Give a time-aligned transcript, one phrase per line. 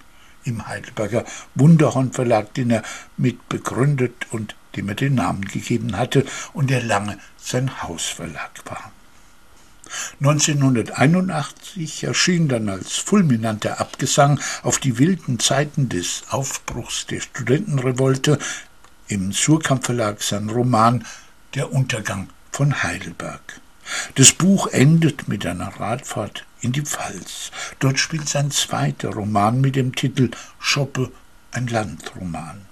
[0.45, 2.83] im Heidelberger Wunderhorn Verlag, den er
[3.17, 8.93] mitbegründet und dem er den Namen gegeben hatte und der lange sein Hausverlag war.
[10.21, 18.39] 1981 erschien dann als fulminanter Abgesang auf die wilden Zeiten des Aufbruchs der Studentenrevolte
[19.09, 21.05] im Surkamp Verlag sein Roman
[21.55, 23.61] Der Untergang von Heidelberg.
[24.15, 27.51] Das Buch endet mit einer Radfahrt in die Pfalz.
[27.79, 31.13] Dort spielt sein zweiter Roman mit dem Titel Schoppe,
[31.53, 32.63] ein Landroman.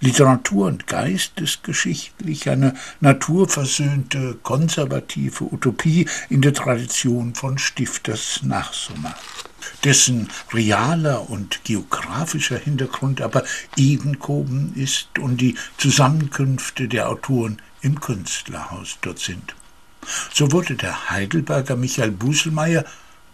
[0.00, 9.14] Literatur und Geist ist geschichtlich eine naturversöhnte, konservative Utopie in der Tradition von Stifters Nachsummer.
[9.84, 13.44] Dessen realer und geografischer Hintergrund aber
[13.76, 19.54] Edenkoben ist und die Zusammenkünfte der Autoren im Künstlerhaus dort sind.
[20.32, 22.84] So wurde der Heidelberger Michael Buselmeier,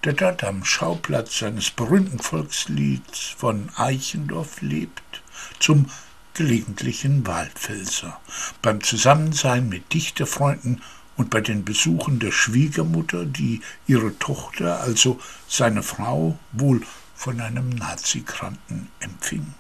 [0.05, 5.23] der dort am Schauplatz seines berühmten Volkslieds von Eichendorff lebt,
[5.59, 5.91] zum
[6.35, 8.21] gelegentlichen Waldfelser.
[8.63, 10.83] Beim Zusammensein mit Dichterfreunden
[11.17, 16.83] und bei den Besuchen der Schwiegermutter, die ihre Tochter, also seine Frau, wohl
[17.15, 19.55] von einem Nazikranten empfing.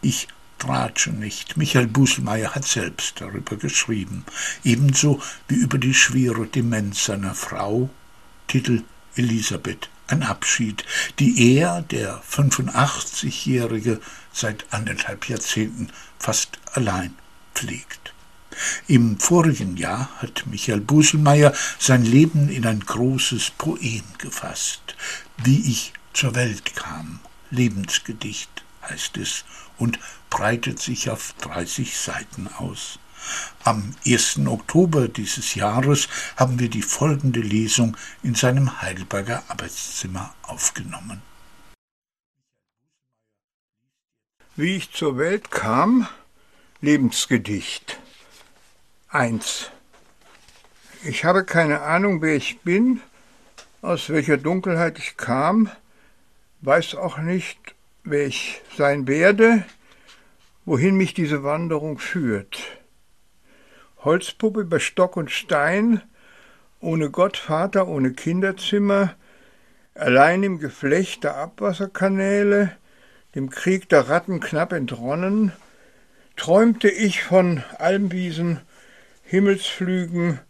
[0.00, 0.28] Ich
[0.62, 1.56] Tratsche nicht.
[1.56, 4.24] Michael Buselmeier hat selbst darüber geschrieben,
[4.62, 7.90] ebenso wie über die schwere Demenz seiner Frau,
[8.46, 8.84] Titel
[9.16, 10.84] Elisabeth, ein Abschied,
[11.18, 14.00] die er, der 85-Jährige,
[14.32, 17.14] seit anderthalb Jahrzehnten fast allein
[17.54, 18.14] pflegt.
[18.86, 24.94] Im vorigen Jahr hat Michael Buselmeier sein Leben in ein großes Poem gefasst,
[25.42, 28.50] wie ich zur Welt kam, Lebensgedicht
[28.82, 29.44] heißt es,
[29.78, 29.98] und
[30.30, 32.98] breitet sich auf 30 Seiten aus.
[33.64, 34.46] Am 1.
[34.46, 41.22] Oktober dieses Jahres haben wir die folgende Lesung in seinem Heidelberger Arbeitszimmer aufgenommen.
[44.56, 46.06] Wie ich zur Welt kam,
[46.80, 47.98] Lebensgedicht
[49.08, 49.70] 1.
[51.04, 53.00] Ich habe keine Ahnung, wer ich bin,
[53.80, 55.70] aus welcher Dunkelheit ich kam,
[56.60, 57.58] weiß auch nicht,
[58.04, 59.64] wer ich sein werde,
[60.64, 62.58] wohin mich diese Wanderung führt.
[64.04, 66.02] Holzpuppe über Stock und Stein,
[66.80, 69.14] ohne Gottvater, ohne Kinderzimmer,
[69.94, 72.72] allein im Geflecht der Abwasserkanäle,
[73.34, 75.52] dem Krieg der Ratten knapp entronnen,
[76.36, 78.60] träumte ich von Almwiesen,
[79.22, 80.40] Himmelsflügen,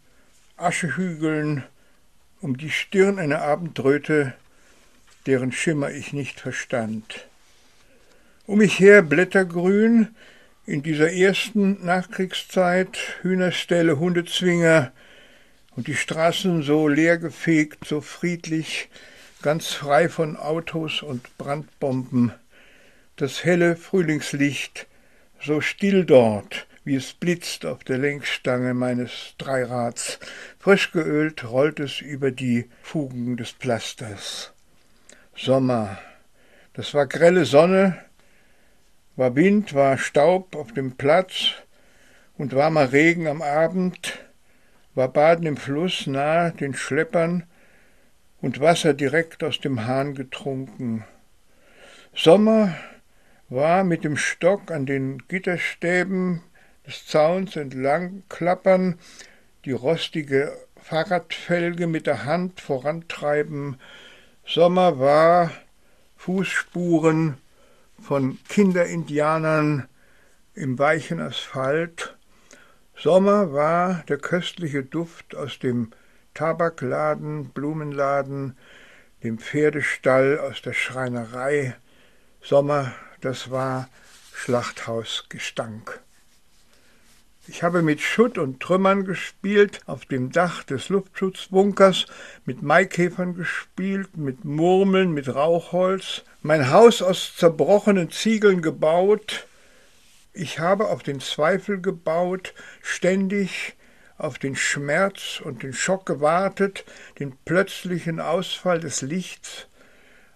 [0.57, 1.63] Aschehügeln,
[2.41, 4.33] um die Stirn eine Abendröte,
[5.25, 7.27] deren Schimmer ich nicht verstand.
[8.45, 10.09] Um mich her Blättergrün,
[10.65, 14.91] in dieser ersten Nachkriegszeit Hühnerställe, Hundezwinger
[15.75, 18.89] und die Straßen so leergefegt, so friedlich,
[19.41, 22.31] ganz frei von Autos und Brandbomben.
[23.17, 24.87] Das helle Frühlingslicht,
[25.41, 30.19] so still dort, wie es blitzt auf der Lenkstange meines Dreirads.
[30.59, 34.53] Frisch geölt rollt es über die Fugen des Pflasters.
[35.35, 35.97] Sommer.
[36.73, 37.99] Das war grelle Sonne,
[39.15, 41.53] war Wind, war Staub auf dem Platz
[42.37, 44.19] und warmer Regen am Abend,
[44.95, 47.43] war Baden im Fluss nahe den Schleppern
[48.41, 51.05] und Wasser direkt aus dem Hahn getrunken.
[52.15, 52.75] Sommer
[53.49, 56.41] war mit dem Stock an den Gitterstäben
[56.85, 58.99] des Zauns entlang klappern,
[59.65, 60.51] die rostige
[60.81, 63.77] Fahrradfelge mit der Hand vorantreiben.
[64.45, 65.51] Sommer war
[66.17, 67.37] Fußspuren
[68.03, 69.87] von Kinderindianern
[70.53, 72.17] im weichen Asphalt.
[72.95, 75.91] Sommer war der köstliche Duft aus dem
[76.33, 78.57] Tabakladen, Blumenladen,
[79.23, 81.75] dem Pferdestall aus der Schreinerei.
[82.41, 83.87] Sommer, das war
[84.33, 86.01] Schlachthausgestank.
[87.47, 92.05] Ich habe mit Schutt und Trümmern gespielt, auf dem Dach des Luftschutzbunkers,
[92.45, 99.47] mit Maikäfern gespielt, mit Murmeln, mit Rauchholz, mein Haus aus zerbrochenen Ziegeln gebaut.
[100.33, 103.75] Ich habe auf den Zweifel gebaut, ständig
[104.17, 106.83] auf den Schmerz und den Schock gewartet,
[107.19, 109.67] den plötzlichen Ausfall des Lichts,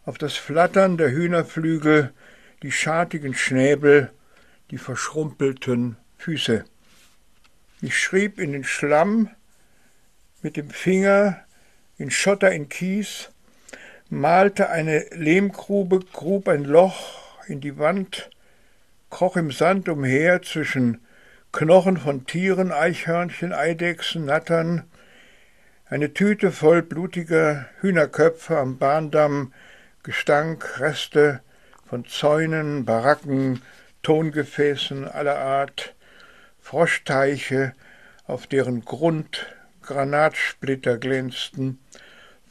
[0.05, 2.13] auf das Flattern der Hühnerflügel,
[2.63, 4.11] die schartigen Schnäbel,
[4.71, 6.63] die verschrumpelten Füße.
[7.81, 9.29] Ich schrieb in den Schlamm
[10.41, 11.43] mit dem Finger,
[11.97, 13.29] in Schotter, in Kies,
[14.09, 18.29] malte eine Lehmgrube, grub ein Loch in die Wand,
[19.09, 21.01] kroch im Sand umher zwischen
[21.51, 24.83] Knochen von Tieren, Eichhörnchen, Eidechsen, Nattern,
[25.89, 29.53] eine Tüte voll blutiger Hühnerköpfe am Bahndamm,
[30.03, 31.41] Gestank, Reste
[31.85, 33.61] von Zäunen, Baracken,
[34.03, 35.95] Tongefäßen aller Art,
[36.61, 37.73] Froschteiche,
[38.25, 39.47] auf deren Grund
[39.81, 41.79] Granatsplitter glänzten,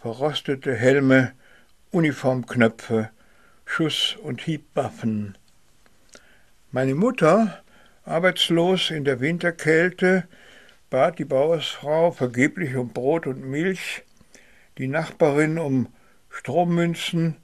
[0.00, 1.32] verrostete Helme,
[1.96, 3.08] Uniformknöpfe,
[3.64, 5.38] Schuss- und Hiebwaffen.
[6.70, 7.62] Meine Mutter,
[8.04, 10.28] arbeitslos in der Winterkälte,
[10.90, 14.02] bat die Bauersfrau vergeblich um Brot und Milch,
[14.76, 15.88] die Nachbarin um
[16.28, 17.36] Strommünzen,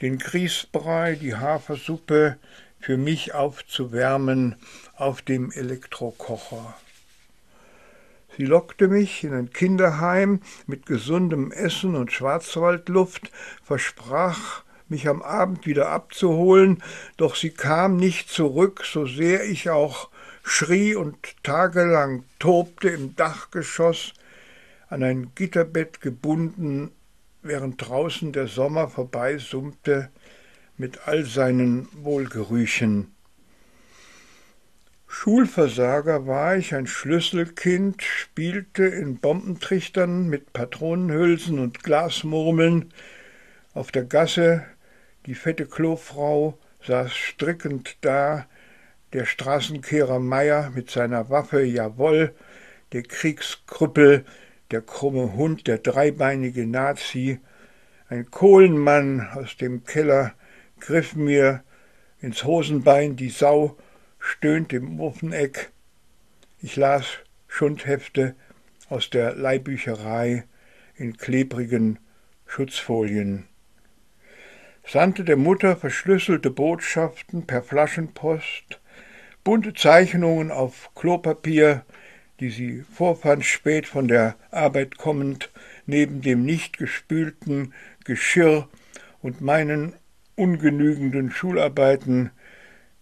[0.00, 2.38] den Grießbrei, die Hafersuppe
[2.80, 4.56] für mich aufzuwärmen
[4.96, 6.74] auf dem Elektrokocher.
[8.36, 13.30] Sie lockte mich in ein Kinderheim mit gesundem Essen und Schwarzwaldluft,
[13.62, 16.82] versprach, mich am Abend wieder abzuholen,
[17.16, 20.08] doch sie kam nicht zurück, so sehr ich auch
[20.42, 24.12] schrie und tagelang tobte im Dachgeschoss,
[24.88, 26.90] an ein Gitterbett gebunden,
[27.42, 30.10] während draußen der Sommer vorbeisummte
[30.76, 33.11] mit all seinen Wohlgerüchen.
[35.14, 42.92] Schulversager war ich, ein Schlüsselkind, spielte in Bombentrichtern mit Patronenhülsen und Glasmurmeln.
[43.74, 44.64] Auf der Gasse
[45.26, 48.46] die fette Klofrau saß strickend da,
[49.12, 52.34] der Straßenkehrer Meier mit seiner Waffe, jawoll,
[52.92, 54.24] der Kriegskrüppel,
[54.70, 57.38] der krumme Hund, der dreibeinige Nazi,
[58.08, 60.32] ein Kohlenmann aus dem Keller
[60.80, 61.62] griff mir
[62.20, 63.76] ins Hosenbein, die Sau
[64.22, 65.72] stöhnt im Ofeneck.
[66.62, 67.06] Ich las
[67.48, 68.34] Schundhefte
[68.88, 70.44] aus der Leihbücherei
[70.96, 71.98] in klebrigen
[72.46, 73.48] Schutzfolien,
[74.86, 78.80] sandte der Mutter verschlüsselte Botschaften per Flaschenpost,
[79.42, 81.84] bunte Zeichnungen auf Klopapier,
[82.38, 85.50] die sie vorfand, spät von der Arbeit kommend,
[85.86, 87.74] neben dem nicht gespülten
[88.04, 88.68] Geschirr
[89.20, 89.94] und meinen
[90.36, 92.30] ungenügenden Schularbeiten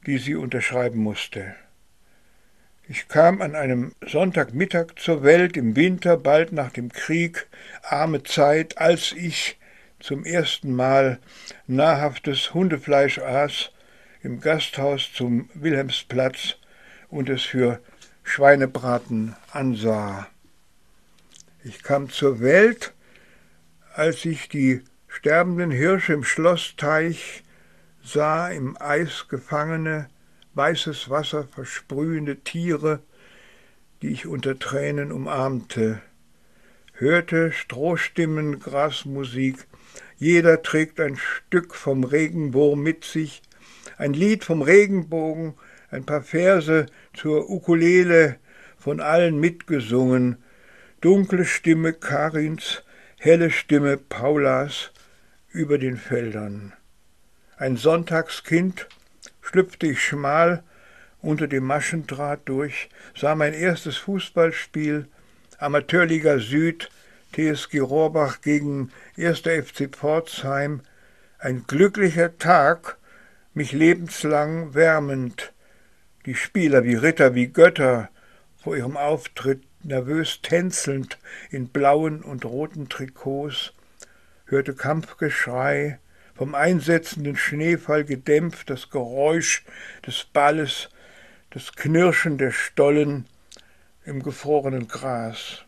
[0.06, 1.54] die sie unterschreiben musste.
[2.88, 7.46] Ich kam an einem Sonntagmittag zur Welt im Winter, bald nach dem Krieg,
[7.82, 9.58] arme Zeit, als ich
[10.00, 11.18] zum ersten Mal
[11.66, 13.70] nahrhaftes Hundefleisch aß,
[14.22, 16.56] im Gasthaus zum Wilhelmsplatz
[17.08, 17.80] und es für
[18.22, 20.28] Schweinebraten ansah.
[21.62, 22.92] Ich kam zur Welt,
[23.94, 27.42] als ich die sterbenden Hirsche im Schlossteich
[28.12, 30.08] sah im Eis gefangene,
[30.54, 33.00] weißes Wasser versprühende Tiere,
[34.02, 36.00] die ich unter Tränen umarmte,
[36.94, 39.66] hörte Strohstimmen, Grasmusik,
[40.18, 43.42] jeder trägt ein Stück vom Regenwurm mit sich,
[43.96, 45.54] ein Lied vom Regenbogen,
[45.90, 48.36] ein paar Verse zur Ukulele,
[48.76, 50.38] von allen mitgesungen,
[51.00, 52.82] dunkle Stimme Karins,
[53.18, 54.90] helle Stimme Paulas
[55.52, 56.72] über den Feldern
[57.60, 58.88] ein Sonntagskind,
[59.42, 60.62] schlüpfte ich schmal
[61.20, 65.06] unter dem Maschendraht durch, sah mein erstes Fußballspiel,
[65.58, 66.90] Amateurliga Süd,
[67.34, 69.40] TSG Rohrbach gegen 1.
[69.40, 70.80] FC Pforzheim,
[71.38, 72.96] ein glücklicher Tag,
[73.52, 75.52] mich lebenslang wärmend,
[76.24, 78.08] die Spieler wie Ritter, wie Götter
[78.56, 81.18] vor ihrem Auftritt nervös tänzelnd
[81.50, 83.74] in blauen und roten Trikots,
[84.46, 85.98] hörte Kampfgeschrei,
[86.40, 89.62] vom einsetzenden Schneefall gedämpft das Geräusch
[90.06, 90.88] des Balles,
[91.50, 93.26] das Knirschen der Stollen
[94.06, 95.66] im gefrorenen Gras.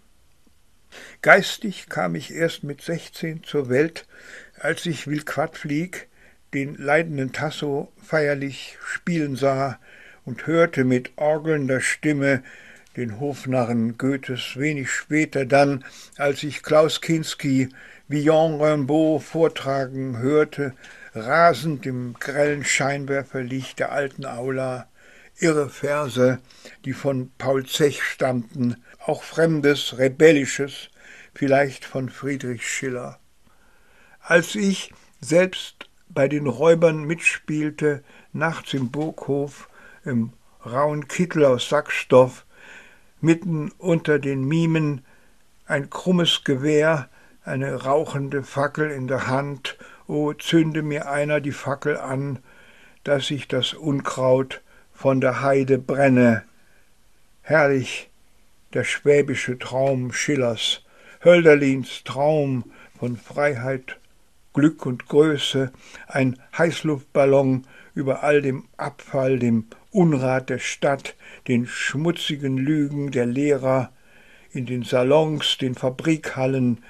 [1.20, 4.06] Geistig kam ich erst mit sechzehn zur Welt,
[4.60, 6.08] als ich Will Quadflieg,
[6.54, 9.78] den leidenden Tasso, feierlich spielen sah
[10.24, 12.42] und hörte mit orgelnder Stimme
[12.96, 15.84] den Hofnarren Goethes wenig später dann,
[16.16, 17.68] als ich Klaus Kinski
[18.08, 20.74] Villon Rimbaud vortragen hörte,
[21.14, 24.88] rasend im grellen Scheinwerferlicht der alten Aula,
[25.38, 26.38] irre Verse,
[26.84, 30.90] die von Paul Zech stammten, auch Fremdes, Rebellisches,
[31.34, 33.18] vielleicht von Friedrich Schiller.
[34.20, 39.68] Als ich selbst bei den Räubern mitspielte, nachts im Burghof,
[40.04, 40.32] im
[40.64, 42.44] rauen Kittel aus Sackstoff,
[43.20, 45.04] mitten unter den Mimen
[45.66, 47.08] ein krummes Gewehr,
[47.44, 52.38] eine rauchende Fackel in der Hand, o zünde mir einer die Fackel an,
[53.04, 54.60] dass ich das Unkraut
[54.92, 56.44] von der Heide brenne.
[57.42, 58.10] Herrlich
[58.72, 60.82] der schwäbische Traum Schillers,
[61.24, 63.98] Hölderlins Traum von Freiheit,
[64.54, 65.72] Glück und Größe,
[66.06, 71.16] ein Heißluftballon über all dem Abfall, dem Unrat der Stadt,
[71.48, 73.90] den schmutzigen Lügen der Lehrer,
[74.52, 76.82] in den Salons, den Fabrikhallen,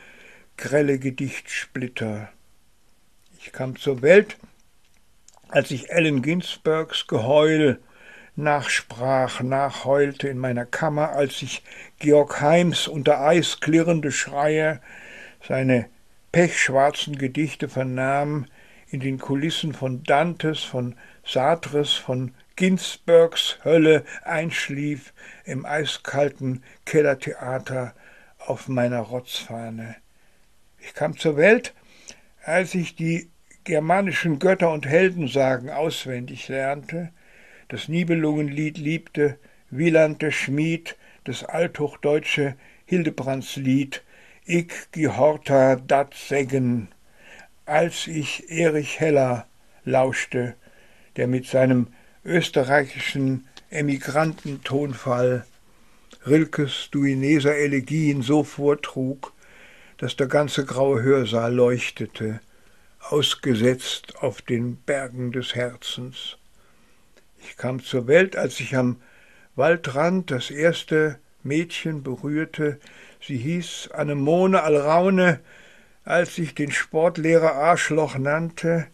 [0.57, 2.31] grelle Gedichtsplitter.
[3.39, 4.37] Ich kam zur Welt,
[5.49, 7.81] als ich Allen Ginsbergs Geheul
[8.37, 11.63] nachsprach, nachheulte in meiner Kammer, als ich
[11.99, 14.81] Georg Heims unter Eis klirrende Schreie,
[15.47, 15.89] seine
[16.31, 18.47] pechschwarzen Gedichte vernahm,
[18.89, 27.95] in den Kulissen von Dantes, von Sartres, von Ginsbergs Hölle einschlief im eiskalten Kellertheater
[28.39, 29.97] auf meiner Rotzfahne.
[30.85, 31.75] Ich kam zur Welt,
[32.45, 33.31] als ich die
[33.63, 37.13] germanischen Götter und Heldensagen auswendig lernte,
[37.69, 39.39] das Nibelungenlied liebte,
[39.71, 44.03] Wieland der Schmied, das althochdeutsche Hildebrandslied,
[44.45, 46.89] Ich gehorta dat Segen,
[47.65, 49.47] als ich Erich Heller
[49.85, 50.57] lauschte,
[51.15, 51.87] der mit seinem
[52.25, 55.47] österreichischen Emigrantentonfall
[56.27, 59.33] Rilkes Duineser Elegien so vortrug,
[60.03, 62.41] dass der ganze graue Hörsaal leuchtete,
[63.09, 66.39] ausgesetzt auf den Bergen des Herzens.
[67.39, 68.97] Ich kam zur Welt, als ich am
[69.55, 72.81] Waldrand das erste Mädchen berührte.
[73.21, 75.39] Sie hieß Anemone Alraune,
[76.05, 78.89] als ich den Sportlehrer Arschloch nannte,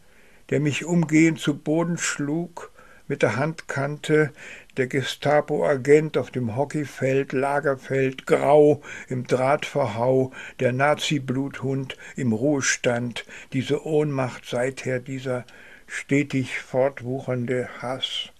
[0.50, 2.70] der mich umgehend zu Boden schlug
[3.06, 4.30] mit der Handkante
[4.78, 14.46] der Gestapo-Agent auf dem Hockeyfeld, Lagerfeld, grau im Drahtverhau, der Nazi-Bluthund im Ruhestand, diese Ohnmacht
[14.46, 15.44] seither, dieser
[15.86, 18.30] stetig fortwuchernde Hass.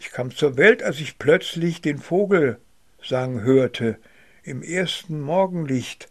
[0.00, 3.98] Ich kam zur Welt, als ich plötzlich den Vogelsang hörte,
[4.42, 6.08] im ersten Morgenlicht,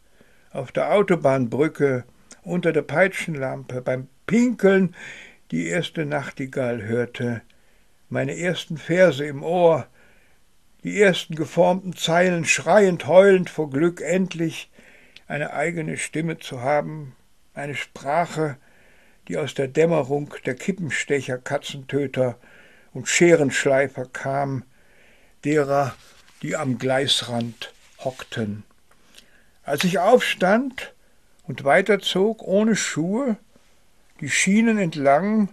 [0.51, 2.05] auf der Autobahnbrücke,
[2.43, 4.95] unter der Peitschenlampe, beim Pinkeln
[5.51, 7.41] die erste Nachtigall hörte,
[8.11, 9.87] meine ersten Verse im Ohr,
[10.83, 14.69] die ersten geformten Zeilen schreiend, heulend vor Glück, endlich
[15.27, 17.15] eine eigene Stimme zu haben,
[17.53, 18.57] eine Sprache,
[19.27, 22.37] die aus der Dämmerung der Kippenstecher, Katzentöter
[22.91, 24.63] und Scherenschleifer kam,
[25.45, 25.95] derer,
[26.41, 28.63] die am Gleisrand hockten.
[29.63, 30.93] Als ich aufstand
[31.43, 33.37] und weiterzog ohne Schuhe,
[34.19, 35.47] die Schienen entlang,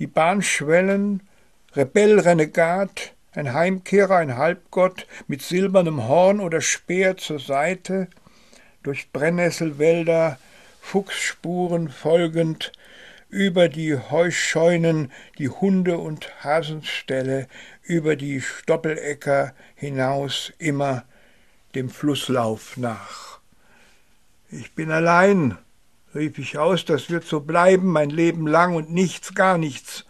[0.00, 1.22] die Bahnschwellen,
[1.76, 8.08] Rebell, Renegat, ein Heimkehrer, ein Halbgott mit silbernem Horn oder Speer zur Seite,
[8.82, 10.36] durch Brennnesselwälder,
[10.80, 12.72] Fuchsspuren folgend,
[13.28, 17.46] über die Heuscheunen, die Hunde- und Hasenställe,
[17.84, 21.04] über die Stoppeläcker hinaus immer
[21.76, 23.38] dem Flusslauf nach.
[24.50, 25.56] Ich bin allein,
[26.16, 30.04] rief ich aus, das wird so bleiben mein Leben lang und nichts, gar nichts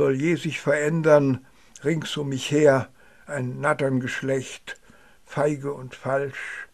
[0.00, 1.44] soll je sich verändern,
[1.84, 2.88] rings um mich her
[3.26, 4.80] ein Natterngeschlecht,
[5.26, 6.68] feige und falsch.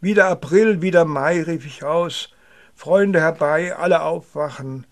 [0.00, 2.32] Wieder April, wieder Mai, rief ich aus,
[2.76, 4.86] Freunde herbei, alle aufwachen,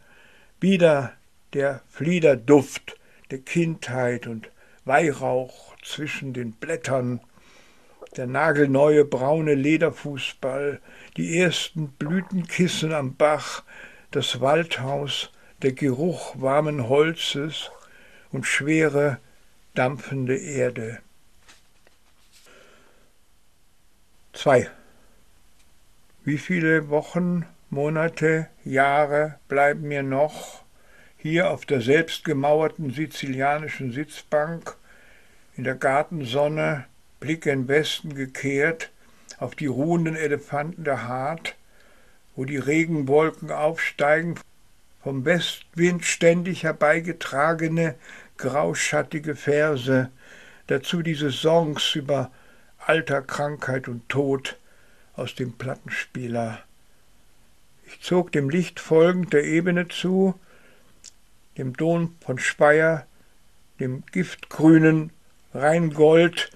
[0.59, 1.13] wieder
[1.53, 2.99] der Fliederduft
[3.31, 4.51] der Kindheit und
[4.85, 7.21] Weihrauch zwischen den Blättern,
[8.17, 10.81] der nagelneue braune Lederfußball,
[11.17, 13.63] die ersten Blütenkissen am Bach,
[14.11, 15.31] das Waldhaus,
[15.63, 17.71] der Geruch warmen Holzes
[18.37, 19.19] und schwere,
[19.75, 20.99] dampfende Erde.
[24.35, 24.69] 2.
[26.23, 30.63] Wie viele Wochen, Monate, Jahre bleiben mir noch
[31.17, 34.77] hier auf der selbstgemauerten sizilianischen Sitzbank
[35.57, 36.85] in der Gartensonne,
[37.21, 38.91] Blick in Westen gekehrt,
[39.39, 41.57] auf die ruhenden Elefanten der Hart,
[42.35, 44.39] wo die Regenwolken aufsteigen,
[45.07, 47.95] vom Westwind ständig herbeigetragene,
[48.39, 50.11] grauschattige Verse,
[50.67, 52.31] dazu diese Songs über
[52.79, 54.57] Alter, Krankheit und Tod
[55.15, 56.61] aus dem Plattenspieler.
[57.87, 60.39] Ich zog dem Licht folgend der Ebene zu,
[61.57, 63.07] dem Dom von Speyer,
[63.81, 65.11] dem giftgrünen
[65.55, 66.51] Rheingold,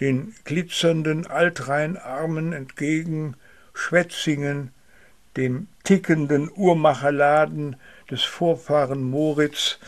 [0.00, 3.36] den glitzernden Altrheinarmen entgegen,
[3.74, 4.72] Schwetzingen,
[5.36, 7.76] dem tickenden Uhrmacherladen
[8.10, 9.78] des Vorfahren Moritz,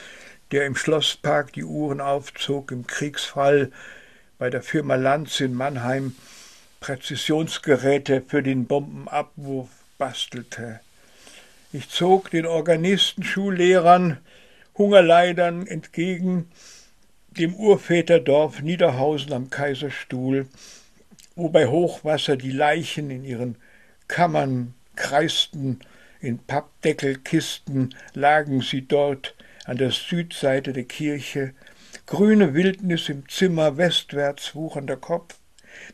[0.50, 3.70] der im Schlosspark die Uhren aufzog, im Kriegsfall
[4.38, 6.14] bei der Firma Lanz in Mannheim
[6.80, 10.80] Präzisionsgeräte für den Bombenabwurf bastelte.
[11.72, 14.18] Ich zog den Organisten, Schullehrern,
[14.76, 16.50] Hungerleidern entgegen,
[17.30, 20.46] dem Urväterdorf Niederhausen am Kaiserstuhl,
[21.36, 23.56] wo bei Hochwasser die Leichen in ihren
[24.06, 25.80] Kammern kreisten,
[26.20, 29.34] in Pappdeckelkisten lagen sie dort
[29.68, 31.52] an der Südseite der Kirche,
[32.06, 35.38] grüne Wildnis im Zimmer, westwärts wuchernder Kopf,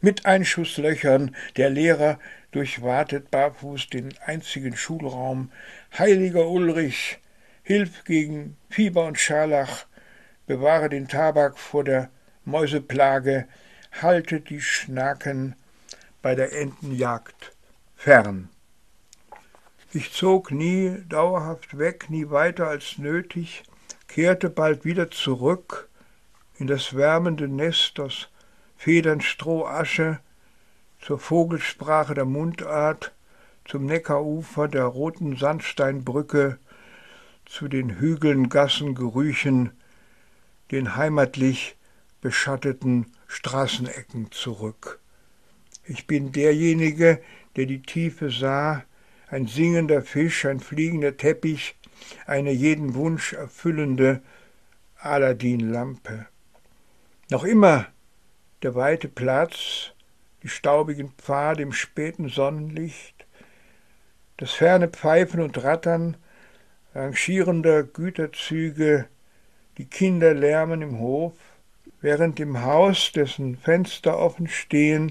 [0.01, 2.21] mit Einschusslöchern, der Lehrer
[2.53, 5.51] durchwatet barfuß den einzigen Schulraum.
[5.99, 7.19] Heiliger Ulrich,
[7.65, 9.87] hilf gegen Fieber und Scharlach,
[10.47, 12.11] bewahre den Tabak vor der
[12.45, 13.49] Mäuseplage,
[14.01, 15.57] halte die Schnaken
[16.23, 17.53] bei der Entenjagd
[17.97, 18.51] fern.
[19.97, 23.63] Ich zog nie dauerhaft weg, nie weiter als nötig,
[24.09, 25.89] kehrte bald wieder zurück
[26.59, 28.29] in das wärmende Nest aus
[28.77, 30.19] Federn, Stroh, Asche,
[31.01, 33.13] zur Vogelsprache der Mundart,
[33.67, 36.59] zum Neckarufer der roten Sandsteinbrücke,
[37.47, 39.71] zu den Hügeln, Gassen, Gerüchen,
[40.73, 41.77] den heimatlich
[42.21, 44.99] beschatteten Straßenecken zurück.
[45.85, 47.23] Ich bin derjenige,
[47.55, 48.83] der die Tiefe sah,
[49.35, 51.75] ein singender Fisch, ein fliegender Teppich,
[52.25, 54.23] eine jeden Wunsch erfüllende
[54.97, 56.27] Aladdin-Lampe.
[57.31, 57.89] Noch immer
[58.63, 59.91] der weite Platz,
[60.45, 63.27] die staubigen Pfade im späten Sonnenlicht,
[64.37, 66.17] das ferne Pfeifen und Rattern
[66.95, 69.09] rangierender Güterzüge,
[69.79, 71.33] die Kinder lärmen im Hof,
[72.01, 75.11] während im Haus, dessen Fenster offen stehen,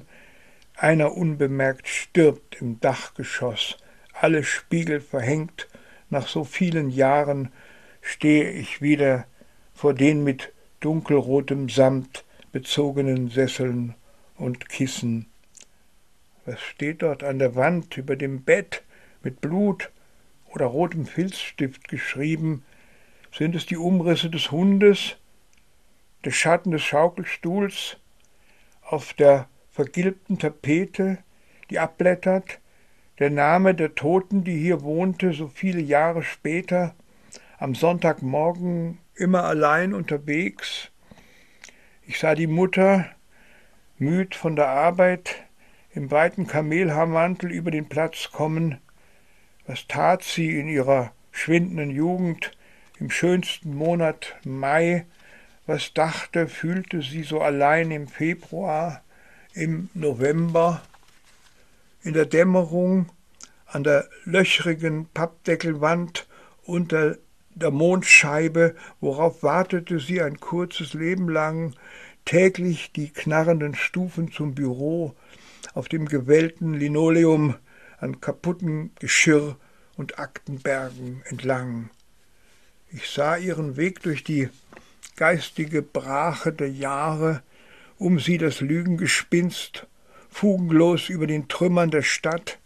[0.77, 3.77] einer unbemerkt stirbt im Dachgeschoss,
[4.13, 5.67] alle Spiegel verhängt,
[6.09, 7.51] nach so vielen Jahren
[8.01, 9.25] stehe ich wieder
[9.73, 13.95] vor den mit dunkelrotem Samt bezogenen Sesseln
[14.37, 15.27] und Kissen.
[16.45, 18.83] Was steht dort an der Wand über dem Bett
[19.23, 19.91] mit Blut
[20.45, 22.63] oder rotem Filzstift geschrieben?
[23.31, 25.15] Sind es die Umrisse des Hundes,
[26.25, 27.97] der Schatten des Schaukelstuhls
[28.81, 31.17] auf der vergilbten Tapete,
[31.69, 32.59] die abblättert,
[33.19, 36.95] der Name der Toten, die hier wohnte, so viele Jahre später,
[37.57, 40.89] am Sonntagmorgen immer allein unterwegs.
[42.05, 43.05] Ich sah die Mutter,
[43.97, 45.35] müd von der Arbeit,
[45.93, 48.79] im weiten Kamelhaarmantel über den Platz kommen.
[49.67, 52.51] Was tat sie in ihrer schwindenden Jugend,
[52.99, 55.05] im schönsten Monat Mai?
[55.65, 59.01] Was dachte, fühlte sie so allein im Februar,
[59.53, 60.81] im November?
[62.03, 63.11] In der Dämmerung
[63.65, 66.27] an der löchrigen Pappdeckelwand
[66.63, 67.17] unter
[67.55, 71.75] der Mondscheibe, worauf wartete sie ein kurzes Leben lang,
[72.25, 75.15] täglich die knarrenden Stufen zum Büro,
[75.73, 77.55] auf dem gewellten Linoleum,
[77.99, 79.57] an kaputten Geschirr
[79.95, 81.89] und Aktenbergen entlang.
[82.91, 84.49] Ich sah ihren Weg durch die
[85.15, 87.41] geistige Brache der Jahre,
[87.97, 89.87] um sie das Lügengespinst
[90.33, 92.57] fugenlos über den Trümmern der Stadt,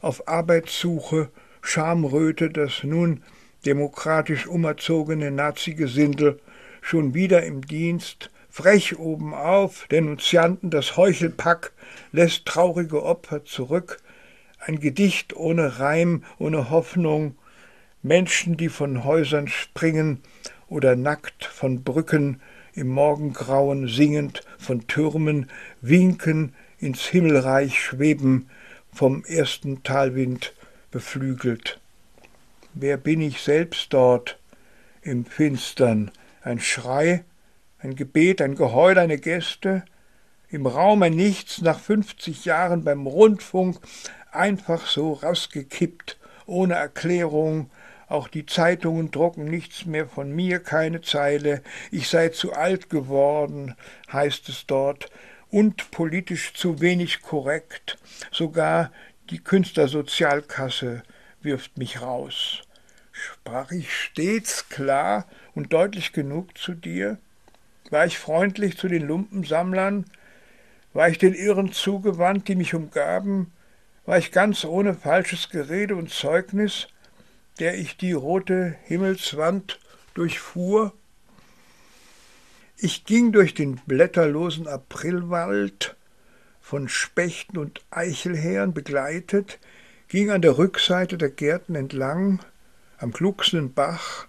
[0.00, 3.24] auf Arbeitssuche, Schamröte das nun
[3.66, 6.40] demokratisch umerzogene Nazigesindel,
[6.80, 11.72] schon wieder im Dienst, frech obenauf, Denunzianten das Heuchelpack,
[12.12, 14.00] lässt traurige Opfer zurück,
[14.60, 17.36] ein Gedicht ohne Reim, ohne Hoffnung,
[18.00, 20.22] Menschen, die von Häusern springen
[20.68, 22.40] oder nackt von Brücken
[22.74, 25.50] im Morgengrauen singend von Türmen
[25.80, 28.48] winken ins Himmelreich schweben,
[28.92, 30.54] vom ersten Talwind
[30.90, 31.80] beflügelt.
[32.74, 34.38] Wer bin ich selbst dort
[35.02, 36.10] im Finstern?
[36.42, 37.24] Ein Schrei,
[37.78, 39.84] ein Gebet, ein Geheul, eine Gäste,
[40.50, 43.78] im Raum ein Nichts, nach fünfzig Jahren beim Rundfunk,
[44.32, 47.70] einfach so rausgekippt, ohne Erklärung,
[48.08, 53.74] auch die Zeitungen drucken nichts mehr von mir, keine Zeile, ich sei zu alt geworden,
[54.10, 55.10] heißt es dort,
[55.50, 57.98] und politisch zu wenig korrekt,
[58.30, 58.92] sogar
[59.30, 61.02] die Künstlersozialkasse
[61.42, 62.62] wirft mich raus.
[63.12, 67.18] Sprach ich stets klar und deutlich genug zu dir?
[67.90, 70.04] War ich freundlich zu den Lumpensammlern?
[70.92, 73.52] War ich den Irren zugewandt, die mich umgaben?
[74.06, 76.88] War ich ganz ohne falsches Gerede und Zeugnis?
[77.58, 79.80] der ich die rote Himmelswand
[80.14, 80.92] durchfuhr.
[82.80, 85.96] Ich ging durch den blätterlosen Aprilwald,
[86.60, 89.58] von Spechten und Eichelherren begleitet,
[90.06, 92.38] ging an der Rückseite der Gärten entlang,
[92.98, 94.28] am glucksenden Bach,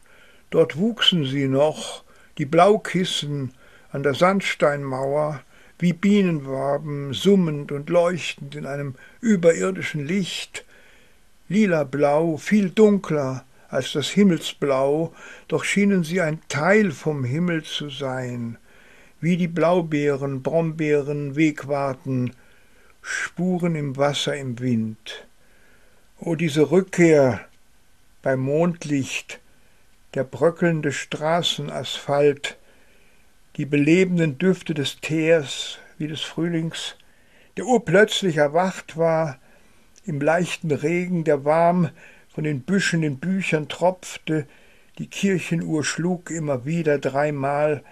[0.50, 2.04] dort wuchsen sie noch,
[2.40, 3.54] die Blaukissen
[3.92, 5.44] an der Sandsteinmauer,
[5.78, 10.66] wie Bienenwaben, summend und leuchtend in einem überirdischen Licht,
[11.50, 15.13] lila-blau, viel dunkler als das Himmelsblau,
[15.47, 18.58] doch schienen sie ein Teil vom Himmel zu sein,
[19.21, 22.34] wie die Blaubeeren, Brombeeren, Wegwarten,
[23.01, 25.27] Spuren im Wasser, im Wind.
[26.19, 27.45] O diese Rückkehr
[28.21, 29.39] beim Mondlicht,
[30.15, 32.58] der bröckelnde Straßenasphalt,
[33.58, 36.95] die belebenden Düfte des Teers wie des Frühlings,
[37.58, 39.38] der urplötzlich erwacht war,
[40.05, 41.89] im leichten Regen, der warm
[42.30, 44.48] von den Büschen in Büchern tropfte,
[44.98, 47.84] die Kirchenuhr schlug immer wieder dreimal,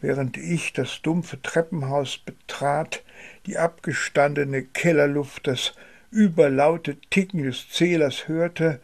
[0.00, 3.02] während ich das dumpfe Treppenhaus betrat,
[3.46, 5.74] die abgestandene Kellerluft, das
[6.10, 8.80] überlaute Ticken des Zählers hörte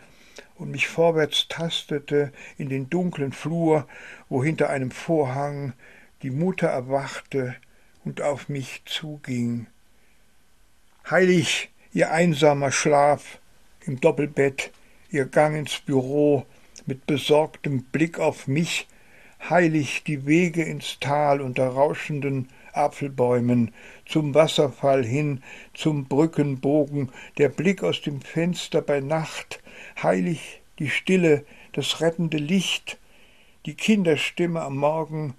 [0.56, 3.86] und mich vorwärts tastete in den dunklen Flur,
[4.28, 5.72] wo hinter einem Vorhang
[6.22, 7.56] die Mutter erwachte
[8.04, 9.66] und auf mich zuging.
[11.10, 13.40] Heilig, ihr einsamer Schlaf
[13.86, 14.70] im Doppelbett,
[15.10, 16.46] ihr Gang ins Büro
[16.86, 18.86] mit besorgtem Blick auf mich,
[19.48, 23.72] heilig die Wege ins Tal unter rauschenden Apfelbäumen,
[24.06, 25.42] zum Wasserfall hin,
[25.74, 29.62] zum Brückenbogen, der Blick aus dem Fenster bei Nacht,
[30.02, 32.98] heilig die Stille, das rettende Licht,
[33.66, 35.34] die Kinderstimme am Morgen,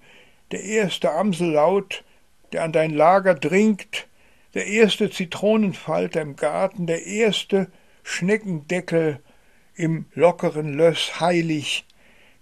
[0.52, 2.04] der erste Amsellaut,
[2.52, 4.06] der an dein Lager dringt,
[4.54, 7.68] der erste Zitronenfalter im Garten, der erste
[8.04, 9.18] Schneckendeckel
[9.74, 11.84] im lockeren Löss heilig,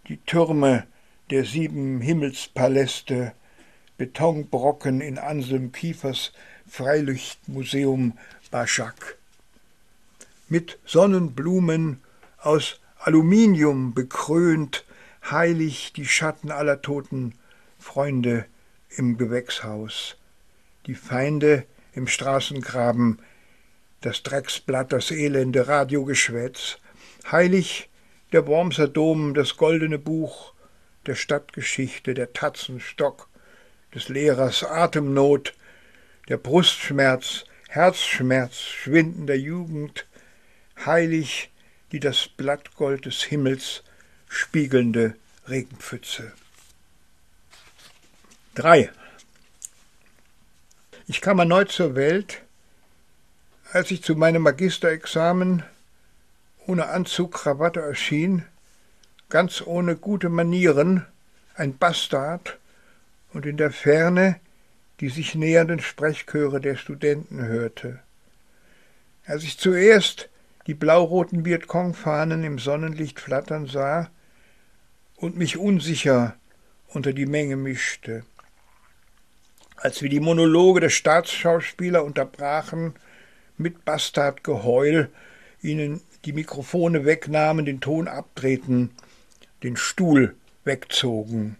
[0.09, 0.87] die Türme
[1.31, 3.33] der sieben Himmelspaläste,
[3.96, 6.33] Betonbrocken in Anselm Kiefers
[6.68, 8.18] Freilichtmuseum
[8.51, 9.16] Baschak.
[10.48, 12.03] Mit Sonnenblumen
[12.38, 14.85] aus Aluminium bekrönt,
[15.31, 17.35] heilig die Schatten aller toten
[17.79, 18.44] Freunde
[18.90, 20.16] im Gewächshaus,
[20.87, 23.20] die Feinde im Straßengraben,
[24.02, 26.78] das Drecksblatt, das elende Radiogeschwätz,
[27.30, 27.88] heilig
[28.32, 30.52] der Wormser Dom, das goldene Buch
[31.06, 33.28] der Stadtgeschichte, der Tatzenstock,
[33.94, 35.54] des Lehrers Atemnot,
[36.28, 40.06] der Brustschmerz, Herzschmerz schwindender Jugend,
[40.84, 41.50] heilig
[41.90, 43.82] die das Blattgold des Himmels
[44.28, 45.14] spiegelnde
[45.48, 46.32] Regenpfütze.
[48.54, 48.90] 3.
[51.06, 52.42] Ich kam erneut zur Welt,
[53.72, 55.62] als ich zu meinem Magisterexamen
[56.66, 58.44] ohne Anzug, Krawatte erschien,
[59.30, 61.06] ganz ohne gute Manieren,
[61.54, 62.58] ein Bastard
[63.32, 64.38] und in der Ferne
[65.00, 67.98] die sich nähernden Sprechchöre der Studenten hörte.
[69.26, 70.28] Als ich zuerst
[70.68, 74.11] die blauroten Vietcong-Fahnen im Sonnenlicht flattern sah
[75.16, 76.37] und mich unsicher
[76.87, 78.24] unter die Menge mischte,
[79.74, 82.94] als wir die Monologe der Staatsschauspieler unterbrachen
[83.56, 85.10] mit Bastardgeheul,
[85.62, 88.90] ihnen die Mikrofone wegnahmen, den Ton abtreten,
[89.62, 90.34] den Stuhl
[90.64, 91.56] wegzogen.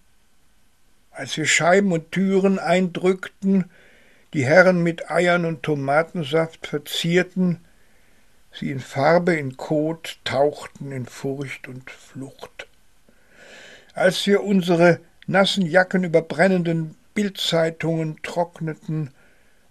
[1.11, 3.71] Als wir Scheiben und Türen eindrückten,
[4.33, 7.61] die Herren mit Eiern und Tomatensaft verzierten,
[8.53, 12.67] sie in Farbe, in Kot tauchten in Furcht und Flucht.
[13.95, 19.11] Als wir unsere nassen Jacken über brennenden Bildzeitungen trockneten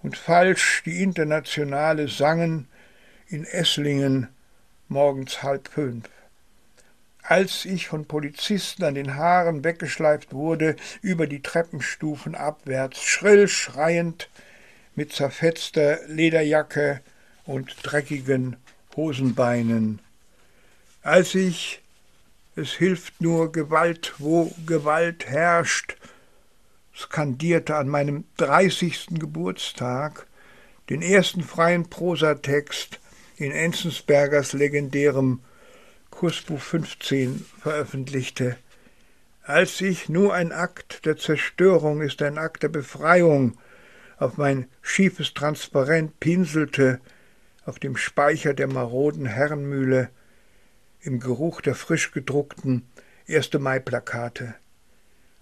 [0.03, 2.67] und falsch die Internationale sangen
[3.27, 4.27] in Esslingen
[4.87, 6.09] morgens halb fünf.
[7.23, 14.27] Als ich von Polizisten an den Haaren weggeschleift wurde, über die Treppenstufen abwärts, schrill schreiend,
[14.95, 17.01] mit zerfetzter Lederjacke
[17.45, 18.57] und dreckigen
[18.95, 19.99] Hosenbeinen.
[21.01, 21.81] Als ich,
[22.55, 25.95] es hilft nur Gewalt, wo Gewalt herrscht,
[27.01, 30.27] skandierte an meinem dreißigsten Geburtstag
[30.89, 32.99] den ersten freien Prosatext
[33.37, 35.39] in Enzensbergers legendärem
[36.11, 38.57] Kursbuch 15 veröffentlichte.
[39.43, 43.57] Als ich nur ein Akt der Zerstörung ist ein Akt der Befreiung
[44.17, 46.99] auf mein schiefes Transparent pinselte,
[47.65, 50.09] auf dem Speicher der maroden Herrenmühle,
[50.99, 52.87] im Geruch der frisch gedruckten
[53.27, 53.53] 1.
[53.53, 54.53] Mai-Plakate.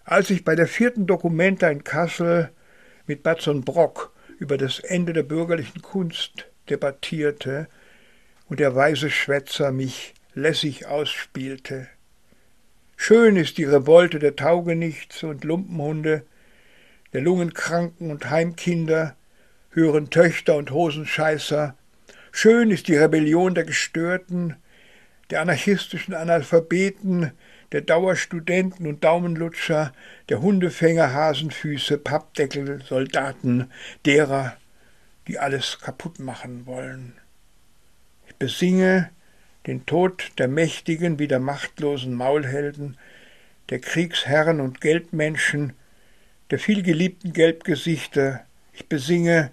[0.09, 2.49] Als ich bei der vierten Dokumenta in Kassel
[3.05, 7.67] mit Batzon Brock über das Ende der bürgerlichen Kunst debattierte
[8.47, 11.89] und der weise Schwätzer mich lässig ausspielte.
[12.97, 16.25] Schön ist die Revolte der Taugenichts und Lumpenhunde,
[17.13, 19.15] der Lungenkranken und Heimkinder,
[19.69, 21.75] höheren Töchter und Hosenscheißer.
[22.31, 24.55] Schön ist die Rebellion der Gestörten,
[25.29, 27.31] der anarchistischen Analphabeten,
[27.71, 29.93] der Dauerstudenten und Daumenlutscher,
[30.27, 33.69] der Hundefänger, Hasenfüße, Pappdeckel, Soldaten,
[34.05, 34.57] derer,
[35.27, 37.13] die alles kaputt machen wollen.
[38.27, 39.11] Ich besinge
[39.67, 42.97] den Tod der mächtigen wie der machtlosen Maulhelden,
[43.69, 45.73] der Kriegsherren und Geldmenschen,
[46.49, 48.43] der vielgeliebten Gelbgesichter.
[48.73, 49.51] Ich besinge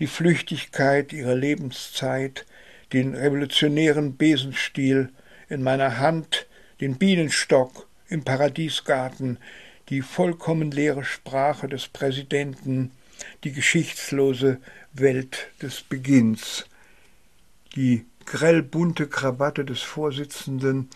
[0.00, 2.44] die Flüchtigkeit ihrer Lebenszeit,
[2.94, 5.10] den revolutionären Besenstiel
[5.48, 6.46] in meiner Hand,
[6.80, 9.38] den Bienenstock im Paradiesgarten,
[9.88, 12.92] die vollkommen leere Sprache des Präsidenten,
[13.42, 14.60] die geschichtslose
[14.92, 16.66] Welt des Beginns,
[17.74, 20.88] die grell bunte Krawatte des Vorsitzenden,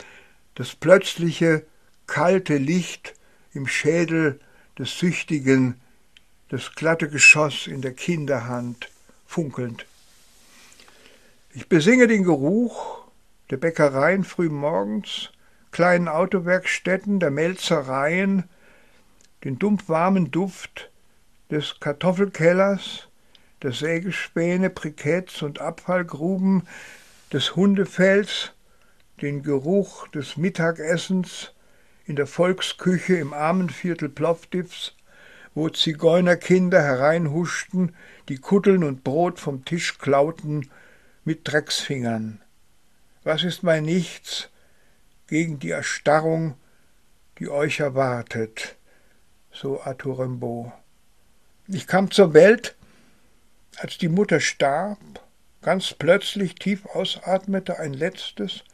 [0.55, 1.65] das plötzliche
[2.07, 3.15] kalte Licht
[3.53, 4.41] im Schädel
[4.79, 5.81] des Süchtigen,
[6.49, 8.89] das glatte Geschoss in der Kinderhand,
[9.27, 9.85] funkelnd.
[11.59, 13.03] Ich besinge den Geruch
[13.51, 15.33] der Bäckereien frühmorgens,
[15.73, 18.45] kleinen Autowerkstätten, der Melzereien,
[19.43, 20.93] den dumpfwarmen Duft
[21.51, 23.09] des Kartoffelkellers,
[23.63, 26.63] der Sägespäne, Briketts und Abfallgruben,
[27.33, 28.53] des Hundefells,
[29.21, 31.55] den Geruch des Mittagessens
[32.07, 34.95] in der Volksküche im Armenviertel Plovdivs,
[35.57, 37.97] wo Zigeunerkinder hereinhuschten,
[38.29, 40.71] die Kutteln und Brot vom Tisch klauten
[41.29, 42.41] mit Drecksfingern.
[43.23, 44.49] Was ist mein Nichts
[45.27, 46.55] gegen die Erstarrung,
[47.39, 48.77] die euch erwartet?
[49.53, 50.73] So Arthur Rimbaud.
[51.67, 52.77] Ich kam zur Welt,
[53.77, 54.99] als die Mutter starb
[55.61, 58.65] ganz plötzlich tief ausatmete ein letztes,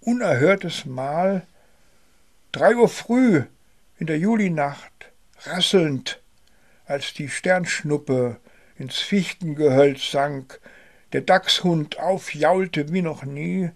[0.00, 1.46] unerhörtes Mal,
[2.52, 3.44] drei Uhr früh
[3.96, 5.10] in der Julinacht,
[5.44, 6.20] rasselnd,
[6.84, 8.40] als die Sternschnuppe
[8.76, 10.60] ins Fichtengehölz sank,
[11.14, 13.70] der Dachshund aufjaulte wie noch nie,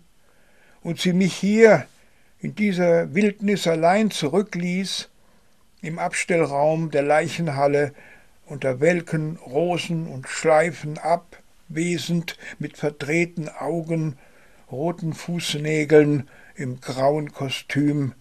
[0.82, 1.86] und sie mich hier
[2.40, 5.08] in dieser Wildnis allein zurückließ,
[5.80, 7.94] im Abstellraum der Leichenhalle
[8.46, 14.18] unter welken Rosen und Schleifen ab, wesend mit verdrehten Augen,
[14.68, 18.14] roten Fußnägeln, im grauen Kostüm,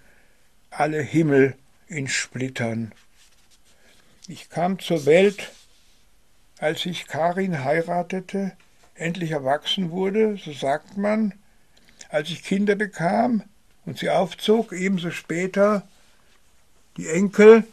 [0.69, 1.55] alle Himmel
[1.87, 2.91] in Splittern.
[4.27, 5.51] Ich kam zur Welt,
[6.59, 8.55] als ich Karin heiratete,
[8.97, 11.33] endlich erwachsen wurde, so sagt man,
[12.09, 13.43] als ich Kinder bekam
[13.85, 15.87] und sie aufzog, ebenso später
[16.97, 17.63] die Enkel,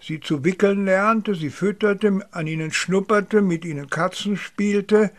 [0.00, 5.10] sie zu wickeln lernte, sie fütterte, an ihnen schnupperte, mit ihnen Katzen spielte,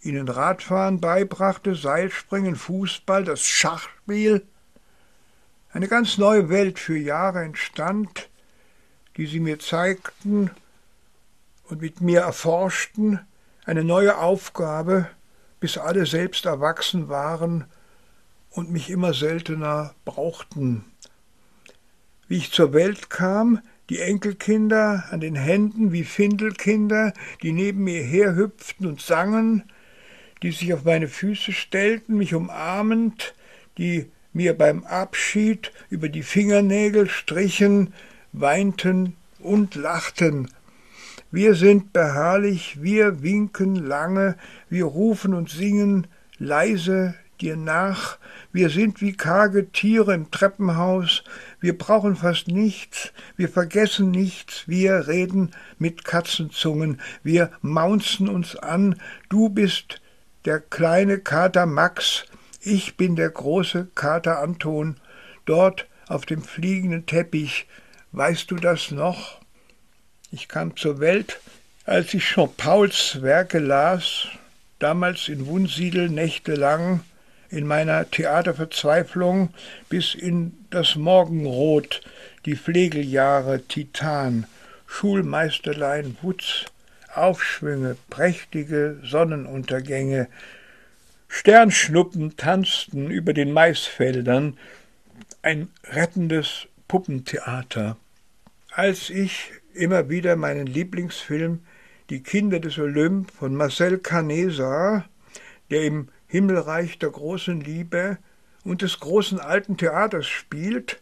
[0.00, 4.46] ihnen Radfahren beibrachte, Seilspringen, Fußball, das Schachspiel.
[5.72, 8.30] Eine ganz neue Welt für Jahre entstand,
[9.16, 10.50] die sie mir zeigten
[11.64, 13.20] und mit mir erforschten,
[13.66, 15.08] eine neue Aufgabe,
[15.58, 17.64] bis alle selbst erwachsen waren
[18.50, 20.84] und mich immer seltener brauchten.
[22.28, 28.02] Wie ich zur Welt kam, die Enkelkinder an den Händen wie Findelkinder, die neben mir
[28.02, 29.64] herhüpften und sangen,
[30.42, 33.34] die sich auf meine Füße stellten, mich umarmend,
[33.78, 37.92] die mir beim Abschied über die Fingernägel strichen,
[38.32, 40.50] weinten und lachten.
[41.32, 44.36] Wir sind beharrlich, wir winken lange,
[44.68, 46.06] wir rufen und singen
[46.38, 48.18] leise dir nach,
[48.52, 51.24] wir sind wie karge Tiere im Treppenhaus,
[51.60, 59.00] wir brauchen fast nichts, wir vergessen nichts, wir reden mit Katzenzungen, wir maunzen uns an,
[59.28, 60.00] du bist
[60.44, 62.24] der kleine Kater Max,
[62.60, 64.96] ich bin der große Kater Anton,
[65.44, 67.66] dort auf dem fliegenden Teppich,
[68.12, 69.40] weißt du das noch?
[70.32, 71.38] Ich kam zur Welt,
[71.84, 74.26] als ich Jean Pauls Werke las,
[74.80, 77.04] damals in Wunsiedel nächtelang,
[77.48, 79.50] in meiner Theaterverzweiflung
[79.88, 82.00] bis in das Morgenrot,
[82.44, 84.46] die Pflegeljahre Titan,
[84.86, 86.64] Schulmeisterlein Wutz,
[87.14, 90.28] Aufschwünge, prächtige Sonnenuntergänge,
[91.28, 94.58] Sternschnuppen tanzten über den Maisfeldern,
[95.42, 97.96] ein rettendes Puppentheater.
[98.72, 101.60] Als ich immer wieder meinen Lieblingsfilm
[102.10, 105.04] Die Kinder des Olymp von Marcel Carnet sah,
[105.70, 108.18] der im Himmelreich der großen Liebe
[108.64, 111.00] und des großen alten Theaters spielt,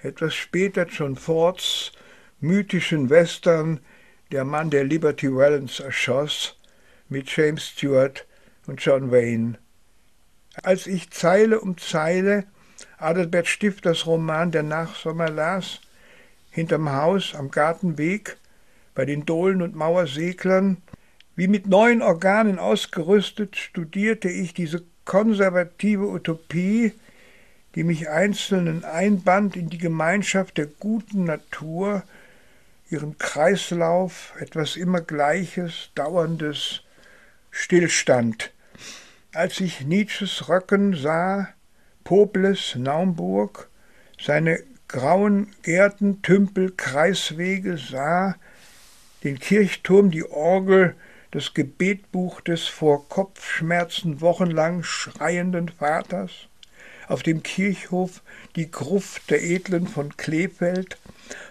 [0.00, 1.92] etwas später John Fords
[2.40, 3.80] mythischen Western
[4.30, 6.58] Der Mann, der Liberty Valance erschoss,
[7.08, 8.26] mit James Stewart
[8.66, 9.58] und John Wayne.
[10.62, 12.44] Als ich Zeile um Zeile
[12.98, 15.80] Adalbert Stifters Roman Der Nachsommer las,
[16.58, 18.36] hinterm Haus am Gartenweg,
[18.94, 20.78] bei den Dohlen und Mauerseglern,
[21.36, 26.92] wie mit neuen Organen ausgerüstet, studierte ich diese konservative Utopie,
[27.76, 32.02] die mich Einzelnen einband in die Gemeinschaft der guten Natur,
[32.90, 36.82] ihren Kreislauf, etwas immer Gleiches, Dauerndes,
[37.52, 38.50] Stillstand.
[39.32, 41.50] Als ich Nietzsches Röcken sah,
[42.02, 43.68] Pobles, Naumburg,
[44.20, 48.36] seine grauen Gärten, Tümpel, Kreiswege sah,
[49.22, 50.94] den Kirchturm, die Orgel,
[51.30, 56.48] das Gebetbuch des vor Kopfschmerzen wochenlang schreienden Vaters,
[57.06, 58.22] auf dem Kirchhof
[58.56, 60.96] die Gruft der Edlen von Kleefeld,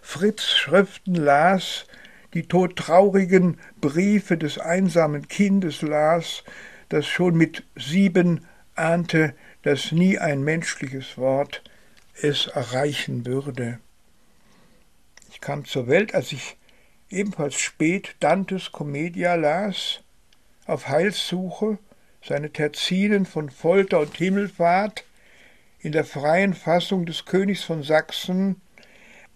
[0.02, 1.86] Fritz Schriften las,
[2.34, 6.43] die todtraurigen Briefe des einsamen Kindes las,
[6.89, 8.45] das schon mit sieben
[8.76, 11.62] ahnte, dass nie ein menschliches Wort
[12.21, 13.80] es erreichen würde.
[15.32, 16.58] Ich kam zur Welt, als ich
[17.10, 20.01] ebenfalls spät Dantes Commedia las,
[20.65, 21.77] auf Heilssuche,
[22.23, 25.06] seine Terzinen von Folter und Himmelfahrt,
[25.80, 28.60] in der freien Fassung des Königs von Sachsen,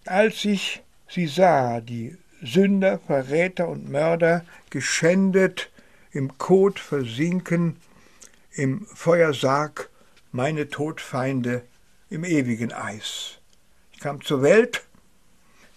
[0.06, 5.70] als ich sie sah, die Sünder, Verräter und Mörder, geschändet,
[6.12, 7.78] im Kot versinken,
[8.54, 9.90] im Feuersarg
[10.32, 11.64] meine Todfeinde
[12.12, 13.40] im ewigen Eis.
[13.94, 14.84] Ich kam zur Welt,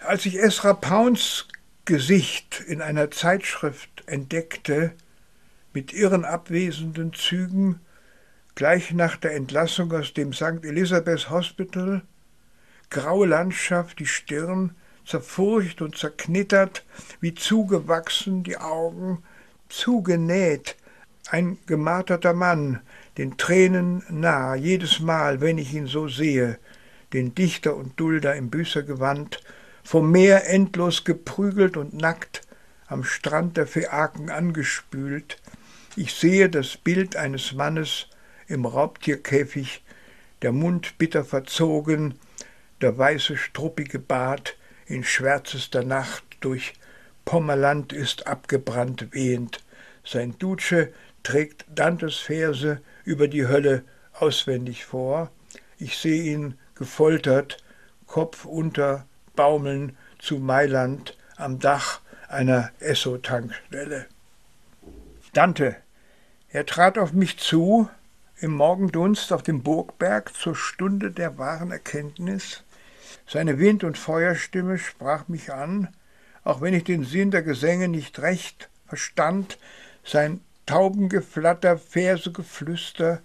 [0.01, 1.47] als ich Esra Pauns
[1.85, 4.93] Gesicht in einer Zeitschrift entdeckte,
[5.73, 7.81] mit irren abwesenden Zügen,
[8.55, 10.65] gleich nach der Entlassung aus dem St.
[10.65, 12.03] Elizabeth Hospital,
[12.91, 14.75] graue Landschaft, die Stirn,
[15.07, 16.85] zerfurcht und zerknittert,
[17.21, 19.23] wie zugewachsen die Augen,
[19.69, 20.77] zugenäht,
[21.31, 22.81] ein gemarterter Mann,
[23.19, 26.59] den Tränen nah, jedes Mal, wenn ich ihn so sehe,
[27.13, 29.41] den Dichter und Dulder im Büßergewand,
[29.83, 32.43] vom Meer endlos geprügelt und nackt,
[32.87, 35.41] am Strand der Phäaken angespült.
[35.97, 38.09] Ich sehe das Bild eines Mannes
[38.47, 39.83] im Raubtierkäfig,
[40.43, 42.15] der Mund bitter verzogen,
[42.81, 46.75] der weiße struppige Bart in schwärzester Nacht durch
[47.25, 49.63] Pommerland ist abgebrannt wehend.
[50.05, 50.89] Sein Duce
[51.25, 53.83] trägt Dantes Verse über die Hölle
[54.13, 55.31] auswendig vor.
[55.79, 57.59] Ich sehe ihn gefoltert,
[58.07, 64.07] Kopf unter, baumeln zu Mailand am Dach einer Esso-Tankstelle.
[65.33, 65.77] Dante,
[66.49, 67.89] er trat auf mich zu,
[68.39, 72.63] im Morgendunst auf dem Burgberg zur Stunde der wahren Erkenntnis.
[73.27, 75.89] Seine Wind- und Feuerstimme sprach mich an,
[76.45, 79.59] auch wenn ich den Sinn der Gesänge nicht recht verstand,
[80.05, 83.21] sein Taubengeflatter, Versegeflüster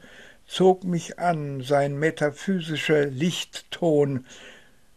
[0.45, 4.25] zog mich an, sein metaphysischer Lichtton,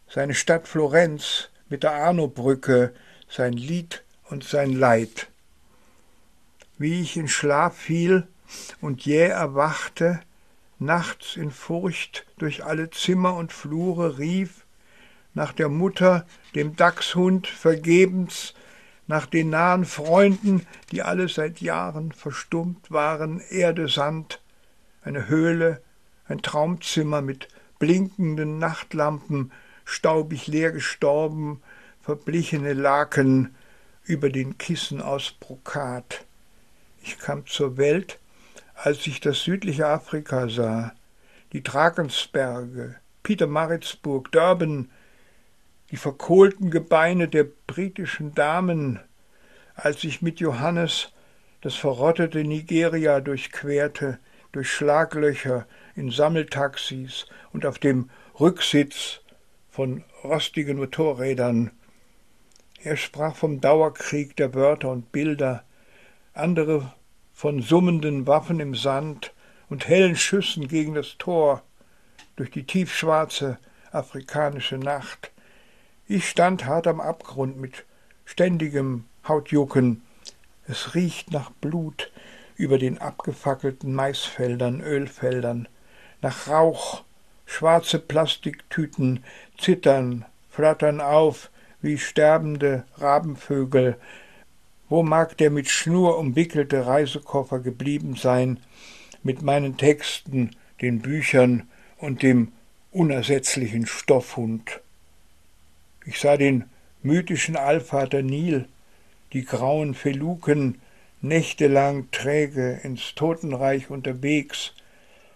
[0.08, 2.92] seine Stadt Florenz mit der Arnobrücke,
[3.28, 5.28] sein Lied und sein Leid.
[6.78, 8.26] Wie ich in Schlaf fiel
[8.80, 10.20] und jäh erwachte,
[10.78, 14.64] nachts in Furcht durch alle Zimmer und Flure rief,
[15.34, 18.54] nach der Mutter, dem Dachshund vergebens,
[19.12, 24.40] nach den nahen Freunden, die alle seit Jahren verstummt waren, Erde, Sand,
[25.04, 25.82] eine Höhle,
[26.28, 27.48] ein Traumzimmer mit
[27.78, 29.52] blinkenden Nachtlampen,
[29.84, 31.60] staubig leer gestorben,
[32.00, 33.54] verblichene Laken
[34.04, 36.24] über den Kissen aus Brokat.
[37.02, 38.18] Ich kam zur Welt,
[38.74, 40.92] als ich das südliche Afrika sah,
[41.52, 44.88] die Drakensberge, Pietermaritzburg, Durban,
[45.92, 48.98] die verkohlten Gebeine der britischen Damen,
[49.74, 51.12] als ich mit Johannes
[51.60, 54.18] das verrottete Nigeria durchquerte,
[54.52, 58.08] durch Schlaglöcher in Sammeltaxis und auf dem
[58.40, 59.20] Rücksitz
[59.70, 61.70] von rostigen Motorrädern.
[62.82, 65.62] Er sprach vom Dauerkrieg der Wörter und Bilder,
[66.32, 66.92] andere
[67.34, 69.34] von summenden Waffen im Sand
[69.68, 71.62] und hellen Schüssen gegen das Tor
[72.36, 73.58] durch die tiefschwarze
[73.90, 75.31] afrikanische Nacht.
[76.14, 77.86] Ich stand hart am Abgrund mit
[78.26, 80.02] ständigem Hautjucken.
[80.68, 82.12] Es riecht nach Blut,
[82.54, 85.68] über den abgefackelten Maisfeldern, Ölfeldern,
[86.20, 87.02] nach Rauch,
[87.46, 89.24] schwarze Plastiktüten
[89.56, 91.50] zittern, flattern auf
[91.80, 93.96] wie sterbende Rabenvögel.
[94.90, 98.60] Wo mag der mit Schnur umwickelte Reisekoffer geblieben sein,
[99.22, 102.52] mit meinen Texten, den Büchern und dem
[102.90, 104.82] unersetzlichen Stoffhund?
[106.04, 106.64] Ich sah den
[107.02, 108.68] mythischen Allvater Nil,
[109.32, 110.80] die grauen Feluken,
[111.20, 114.72] nächtelang träge ins Totenreich unterwegs,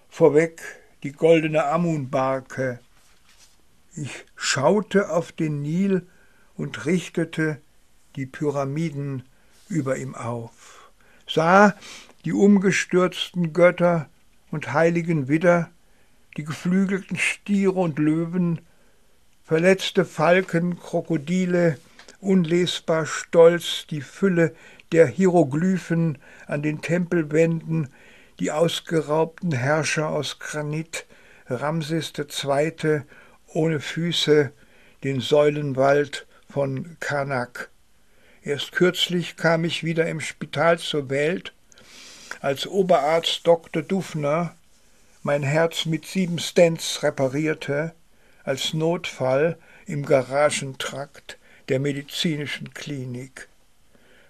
[0.08, 0.60] vorweg
[1.02, 2.80] die goldene Amunbarke.
[3.94, 6.06] Ich schaute auf den Nil
[6.56, 7.60] und richtete
[8.16, 9.22] die Pyramiden
[9.68, 10.90] über ihm auf,
[11.28, 11.74] sah
[12.24, 14.08] die umgestürzten Götter
[14.50, 15.70] und heiligen Widder,
[16.36, 18.60] die geflügelten Stiere und Löwen,
[19.47, 21.78] verletzte Falken, Krokodile,
[22.20, 24.55] unlesbar stolz die Fülle
[24.90, 26.18] der Hieroglyphen
[26.49, 27.88] an den Tempelwänden,
[28.40, 31.07] die ausgeraubten Herrscher aus Granit,
[31.49, 33.03] Ramses II.
[33.47, 34.51] ohne Füße,
[35.05, 37.70] den Säulenwald von Karnak.
[38.42, 41.53] Erst kürzlich kam ich wieder im Spital zur Welt,
[42.40, 43.82] als Oberarzt Dr.
[43.82, 44.57] Dufner
[45.22, 47.94] mein Herz mit sieben Stents reparierte,
[48.47, 51.36] als Notfall im Garagentrakt
[51.68, 53.49] der medizinischen Klinik.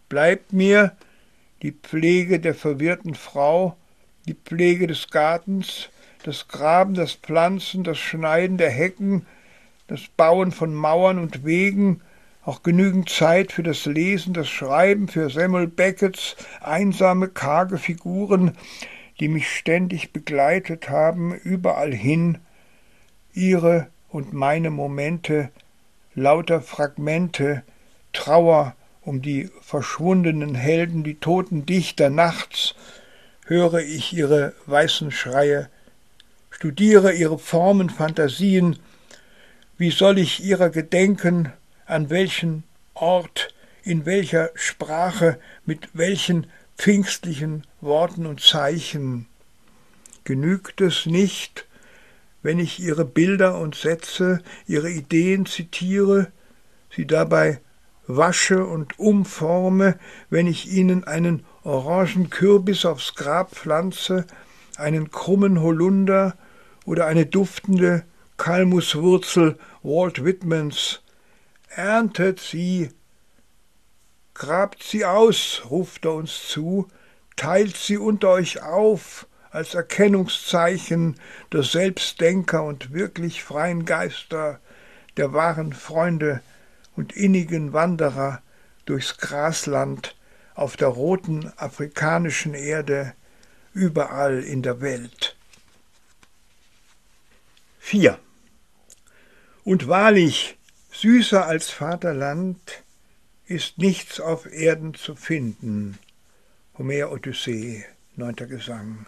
[0.08, 0.96] Bleibt mir
[1.62, 3.76] die Pflege der verwirrten Frau,
[4.26, 5.90] die Pflege des Gartens,
[6.24, 9.26] das Graben, das Pflanzen, das Schneiden der Hecken,
[9.86, 12.00] das Bauen von Mauern und Wegen,
[12.42, 18.56] auch genügend Zeit für das Lesen, das Schreiben, für Samuel Beckets einsame, karge Figuren,
[19.20, 22.38] die mich ständig begleitet haben, überall hin,
[23.32, 25.50] ihre und meine Momente,
[26.14, 27.62] lauter Fragmente,
[28.12, 32.74] Trauer um die verschwundenen Helden, die toten Dichter nachts,
[33.44, 35.68] höre ich ihre weißen Schreie,
[36.50, 38.78] studiere ihre Formen, Fantasien,
[39.78, 41.52] wie soll ich ihrer gedenken,
[41.84, 43.54] an welchen Ort,
[43.84, 46.46] in welcher Sprache, mit welchen
[46.76, 49.26] pfingstlichen Worten und Zeichen.
[50.24, 51.65] Genügt es nicht,
[52.46, 56.30] wenn ich ihre Bilder und Sätze, ihre Ideen zitiere,
[56.94, 57.60] sie dabei
[58.06, 59.98] wasche und umforme,
[60.30, 64.26] wenn ich ihnen einen Orangenkürbis aufs Grab pflanze,
[64.76, 66.36] einen krummen Holunder
[66.84, 68.04] oder eine duftende
[68.36, 71.02] Kalmuswurzel Walt Whitmans.
[71.68, 72.90] Erntet sie,
[74.34, 76.86] grabt sie aus, ruft er uns zu,
[77.34, 79.26] teilt sie unter euch auf,
[79.56, 81.18] als Erkennungszeichen
[81.50, 84.60] der Selbstdenker und wirklich freien Geister,
[85.16, 86.42] der wahren Freunde
[86.94, 88.42] und innigen Wanderer
[88.84, 90.14] durchs Grasland
[90.54, 93.14] auf der roten afrikanischen Erde,
[93.72, 95.36] überall in der Welt.
[97.78, 98.18] 4.
[99.64, 100.58] Und wahrlich,
[100.92, 102.82] süßer als Vaterland
[103.46, 105.98] ist nichts auf Erden zu finden.
[106.76, 107.86] Homer Odyssee,
[108.16, 109.06] neunter Gesang.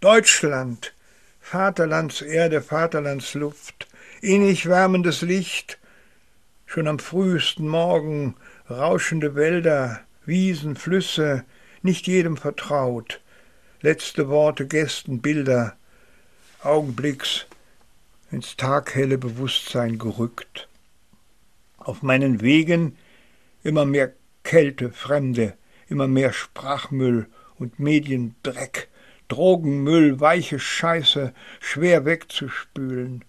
[0.00, 0.94] Deutschland,
[1.40, 3.88] Vaterlandserde, Vaterlandsluft,
[4.20, 5.76] innig wärmendes Licht,
[6.66, 8.36] schon am frühesten Morgen
[8.70, 11.44] rauschende Wälder, Wiesen, Flüsse,
[11.82, 13.20] nicht jedem vertraut,
[13.80, 15.76] letzte Worte, Gästen, Bilder,
[16.62, 17.46] Augenblicks
[18.30, 20.68] ins taghelle Bewusstsein gerückt.
[21.76, 22.96] Auf meinen Wegen
[23.64, 24.12] immer mehr
[24.44, 25.54] Kälte, Fremde,
[25.88, 27.26] immer mehr Sprachmüll
[27.58, 28.88] und Mediendreck,
[29.28, 33.24] Drogenmüll, weiche Scheiße, schwer wegzuspülen.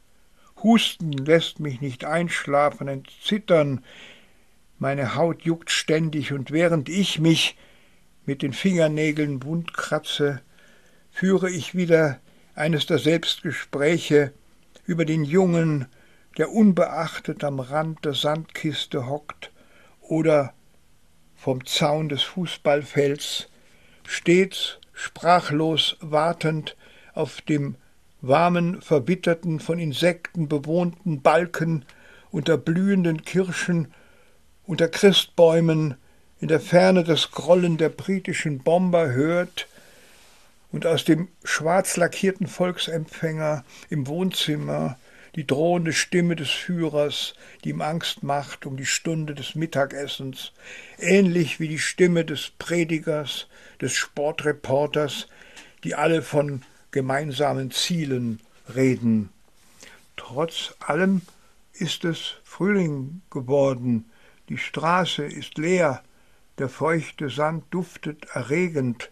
[0.63, 3.83] Husten lässt mich nicht einschlafen, ein Zittern,
[4.77, 7.57] meine Haut juckt ständig, und während ich mich
[8.25, 10.41] mit den Fingernägeln wund kratze,
[11.11, 12.19] führe ich wieder
[12.55, 14.33] eines der Selbstgespräche
[14.85, 15.87] über den Jungen,
[16.37, 19.51] der unbeachtet am Rand der Sandkiste hockt
[20.01, 20.53] oder
[21.35, 23.49] vom Zaun des Fußballfelds,
[24.05, 26.75] stets sprachlos wartend
[27.13, 27.75] auf dem
[28.21, 31.85] warmen, verbitterten, von Insekten bewohnten Balken
[32.31, 33.93] unter blühenden Kirschen,
[34.65, 35.95] unter Christbäumen,
[36.41, 39.67] in der Ferne das Grollen der britischen Bomber hört
[40.71, 44.97] und aus dem schwarz lackierten Volksempfänger im Wohnzimmer
[45.35, 50.53] die drohende Stimme des Führers, die ihm Angst macht um die Stunde des Mittagessens,
[50.97, 53.47] ähnlich wie die Stimme des Predigers,
[53.81, 55.27] des Sportreporters,
[55.83, 58.39] die alle von gemeinsamen Zielen
[58.73, 59.29] reden.
[60.15, 61.21] Trotz allem
[61.73, 64.05] ist es Frühling geworden,
[64.49, 66.03] die Straße ist leer,
[66.57, 69.11] der feuchte Sand duftet erregend,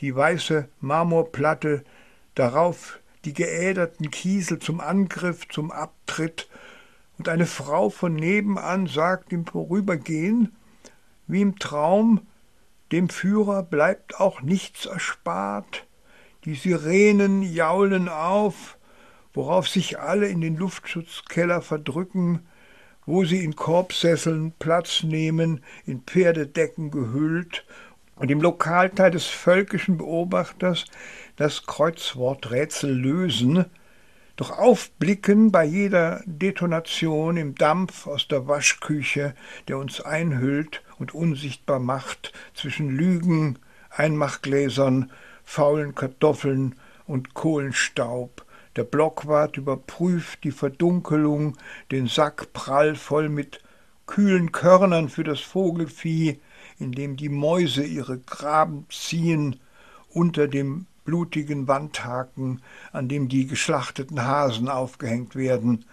[0.00, 1.84] die weiße Marmorplatte,
[2.34, 6.48] darauf die geäderten Kiesel zum Angriff, zum Abtritt,
[7.18, 10.52] und eine Frau von nebenan sagt im Vorübergehen,
[11.26, 12.26] wie im Traum,
[12.90, 15.86] dem Führer bleibt auch nichts erspart,
[16.44, 18.76] die Sirenen jaulen auf,
[19.32, 22.40] worauf sich alle in den Luftschutzkeller verdrücken,
[23.06, 27.64] wo sie in Korbsesseln Platz nehmen, in Pferdedecken gehüllt.
[28.16, 30.84] Und im Lokalteil des völkischen Beobachters
[31.42, 33.64] das Kreuzworträtsel lösen,
[34.36, 39.34] doch aufblicken bei jeder Detonation im Dampf aus der Waschküche,
[39.66, 43.58] der uns einhüllt und unsichtbar macht zwischen Lügen,
[43.90, 45.10] Einmachgläsern,
[45.42, 46.76] faulen Kartoffeln
[47.08, 48.46] und Kohlenstaub.
[48.76, 51.58] Der Blockwart überprüft die Verdunkelung,
[51.90, 53.60] den Sack prall voll mit
[54.06, 56.40] kühlen Körnern für das Vogelvieh,
[56.78, 59.58] in dem die Mäuse ihre Graben ziehen,
[60.08, 65.84] unter dem blutigen Wandhaken, an dem die geschlachteten Hasen aufgehängt werden,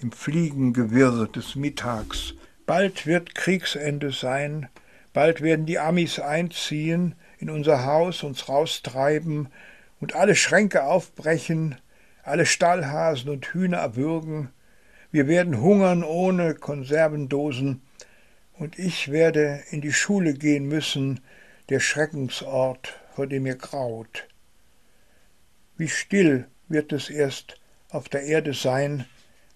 [0.00, 2.34] im Fliegengewirr des Mittags.
[2.66, 4.68] Bald wird Kriegsende sein,
[5.12, 9.48] bald werden die Amis einziehen, in unser Haus uns raustreiben
[10.00, 11.76] und alle Schränke aufbrechen,
[12.22, 14.50] alle Stallhasen und Hühner erwürgen,
[15.12, 17.82] wir werden hungern ohne Konservendosen,
[18.54, 21.20] und ich werde in die Schule gehen müssen,
[21.68, 24.26] der Schreckensort, vor dem mir graut.
[25.76, 29.06] Wie still wird es erst auf der Erde sein,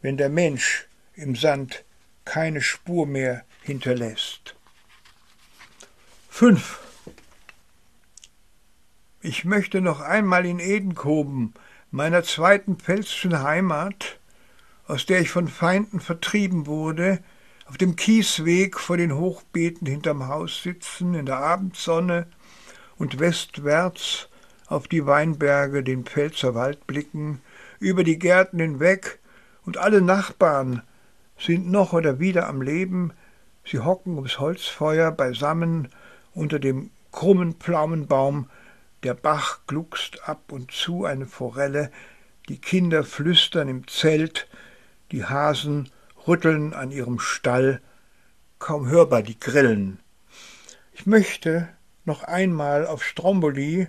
[0.02, 1.84] wenn der Mensch im Sand
[2.24, 4.54] keine Spur mehr hinterlässt.
[6.28, 6.80] 5.
[9.20, 11.54] Ich möchte noch einmal in Edenkoben,
[11.90, 14.18] meiner zweiten pfälzischen Heimat,
[14.86, 17.22] aus der ich von Feinden vertrieben wurde,
[17.66, 22.28] auf dem Kiesweg vor den Hochbeeten hinterm Haus sitzen, in der Abendsonne
[22.96, 24.28] und westwärts
[24.66, 27.40] auf die Weinberge, den Pfälzer Wald blicken,
[27.78, 29.18] über die Gärten hinweg,
[29.64, 30.82] und alle Nachbarn
[31.38, 33.12] sind noch oder wieder am Leben,
[33.64, 35.88] sie hocken ums Holzfeuer beisammen
[36.32, 38.48] unter dem krummen Pflaumenbaum,
[39.02, 41.90] der Bach gluckst ab und zu eine Forelle,
[42.48, 44.48] die Kinder flüstern im Zelt,
[45.12, 45.90] die Hasen
[46.26, 47.80] rütteln an ihrem Stall,
[48.58, 49.98] kaum hörbar die Grillen.
[50.92, 51.68] Ich möchte
[52.04, 53.88] noch einmal auf Stromboli,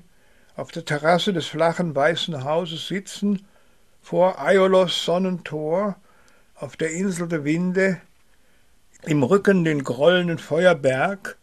[0.58, 3.46] auf der Terrasse des flachen weißen Hauses sitzen,
[4.02, 5.96] vor Aiolos Sonnentor,
[6.56, 8.02] auf der Insel der Winde,
[9.04, 11.38] im Rücken den grollenden Feuerberg,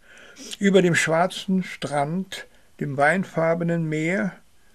[0.58, 2.46] über dem schwarzen Strand,
[2.80, 4.32] dem weinfarbenen Meer,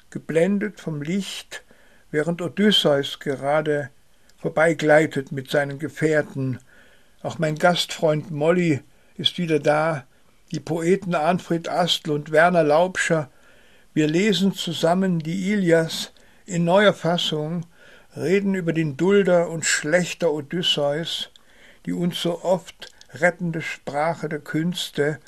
[0.09, 1.63] geblendet vom Licht,
[2.09, 3.89] während Odysseus gerade
[4.37, 6.59] vorbeigleitet mit seinen Gefährten.
[7.21, 8.79] Auch mein Gastfreund Molly
[9.17, 10.05] ist wieder da,
[10.53, 13.29] die Poeten Arnfried Astl und Werner Laubscher.
[13.99, 16.13] Wir lesen zusammen die Ilias
[16.45, 17.65] in neuer Fassung,
[18.15, 21.31] reden über den Dulder und Schlechter Odysseus,
[21.85, 25.19] die uns so oft rettende Sprache der Künste,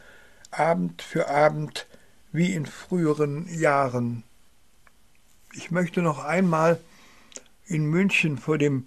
[0.51, 1.86] Abend für Abend
[2.32, 4.24] wie in früheren Jahren.
[5.53, 6.80] Ich möchte noch einmal
[7.65, 8.86] in München vor dem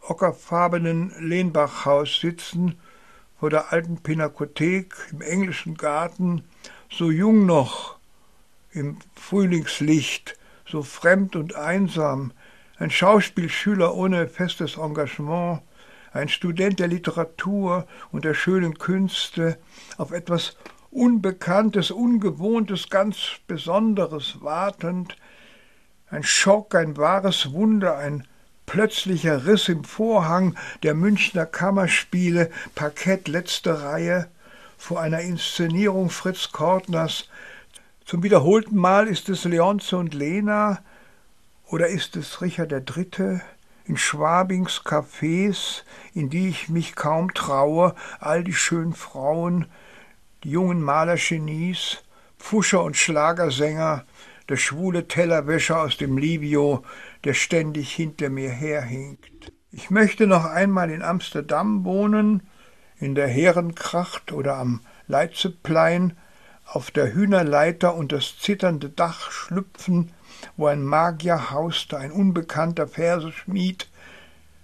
[0.00, 2.80] ockerfarbenen Lehnbachhaus sitzen,
[3.38, 6.42] vor der alten Pinakothek im englischen Garten,
[6.90, 7.99] so jung noch
[8.72, 12.32] im Frühlingslicht, so fremd und einsam,
[12.78, 15.62] ein Schauspielschüler ohne festes Engagement,
[16.12, 19.58] ein Student der Literatur und der schönen Künste,
[19.96, 20.56] auf etwas
[20.90, 23.16] Unbekanntes, Ungewohntes, ganz
[23.46, 25.16] Besonderes wartend,
[26.10, 28.26] ein Schock, ein wahres Wunder, ein
[28.66, 34.28] plötzlicher Riss im Vorhang der Münchner Kammerspiele, Parkett letzte Reihe,
[34.76, 37.28] vor einer Inszenierung Fritz Kortners.
[38.04, 40.80] Zum wiederholten Mal ist es Leonze und Lena
[41.66, 43.40] oder ist es Richard III.
[43.84, 45.84] in Schwabings Cafés,
[46.14, 49.66] in die ich mich kaum traue, all die schönen Frauen,
[50.42, 52.02] die jungen Malergenies,
[52.38, 54.04] Pfuscher und Schlagersänger,
[54.48, 56.84] der schwule Tellerwäscher aus dem Livio,
[57.22, 59.52] der ständig hinter mir herhinkt.
[59.70, 62.42] Ich möchte noch einmal in Amsterdam wohnen,
[62.98, 66.16] in der Heerenkracht oder am Leitzeplein,
[66.72, 70.12] auf der Hühnerleiter und das zitternde Dach schlüpfen,
[70.56, 73.88] wo ein Magier hauste, ein unbekannter Verseschmied,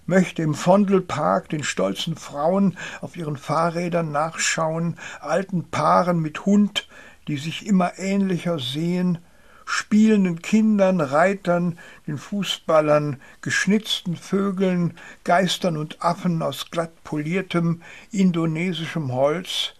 [0.05, 6.87] möchte im Vondelpark den stolzen Frauen auf ihren Fahrrädern nachschauen, alten Paaren mit Hund,
[7.27, 9.17] die sich immer ähnlicher sehen,
[9.65, 11.77] spielenden Kindern, Reitern,
[12.07, 14.93] den Fußballern, geschnitzten Vögeln,
[15.25, 19.73] Geistern und Affen aus glatt poliertem indonesischem Holz,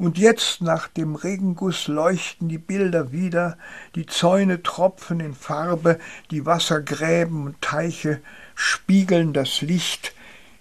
[0.00, 3.58] Und jetzt nach dem Regenguss leuchten die Bilder wieder,
[3.94, 5.98] die Zäune tropfen in Farbe,
[6.30, 8.22] die Wassergräben und Teiche
[8.54, 10.14] spiegeln das Licht,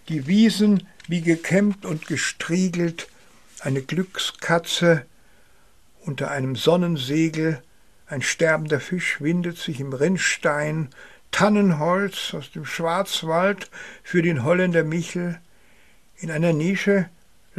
[0.10, 3.08] die Wiesen wie gekämmt und gestriegelt,
[3.62, 5.06] eine Glückskatze
[6.02, 7.64] unter einem Sonnensegel,
[8.08, 10.90] ein sterbender Fisch windet sich im Rinnstein,
[11.32, 13.72] Tannenholz aus dem Schwarzwald
[14.04, 15.40] für den Holländer Michel,
[16.18, 17.10] in einer Nische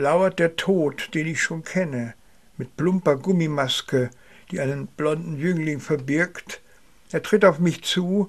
[0.00, 2.14] lauert der Tod, den ich schon kenne,
[2.56, 4.10] mit plumper Gummimaske,
[4.50, 6.60] die einen blonden Jüngling verbirgt.
[7.12, 8.28] Er tritt auf mich zu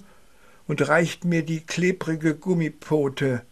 [0.67, 3.43] und reicht mir die klebrige Gummipote.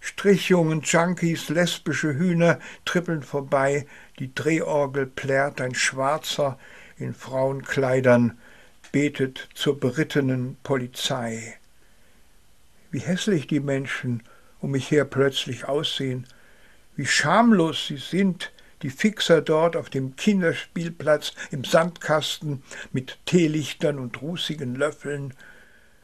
[0.00, 3.86] Strichjungen, Junkies, lesbische Hühner trippeln vorbei,
[4.18, 6.58] die Drehorgel plärrt, ein Schwarzer
[6.96, 8.38] in Frauenkleidern
[8.92, 11.56] betet zur berittenen Polizei.
[12.90, 14.22] Wie hässlich die Menschen
[14.60, 16.26] um mich her plötzlich aussehen,
[16.98, 18.50] wie schamlos sie sind,
[18.82, 25.32] die Fixer dort auf dem Kinderspielplatz im Sandkasten mit Teelichtern und rußigen Löffeln,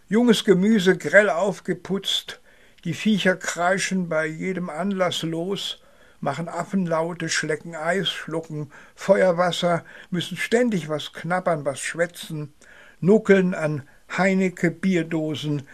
[0.08, 2.40] junges Gemüse grell aufgeputzt,
[2.84, 5.82] die Viecher kreischen bei jedem Anlass los,
[6.20, 12.54] machen Affenlaute, schlecken Eis, schlucken Feuerwasser, müssen ständig was knabbern, was schwätzen,
[13.00, 13.82] nuckeln an
[14.16, 15.66] Heinecke Bierdosen.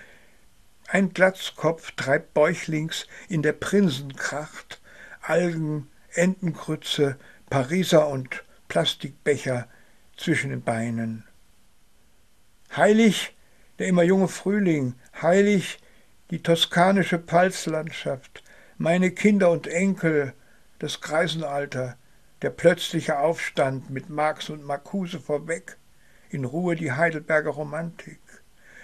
[0.88, 4.79] Ein Glatzkopf treibt bäuchlings in der Prinsenkracht,
[5.22, 7.16] Algen, Entenkrütze,
[7.48, 9.68] Pariser und Plastikbecher
[10.16, 11.24] zwischen den Beinen.
[12.76, 13.34] Heilig
[13.80, 15.78] der immer junge Frühling, heilig
[16.30, 18.44] die toskanische Pfalzlandschaft,
[18.76, 20.34] meine Kinder und Enkel,
[20.78, 21.96] das Greisenalter,
[22.42, 25.78] der plötzliche Aufstand mit Marx und Marcuse vorweg,
[26.28, 28.20] in Ruhe die Heidelberger Romantik,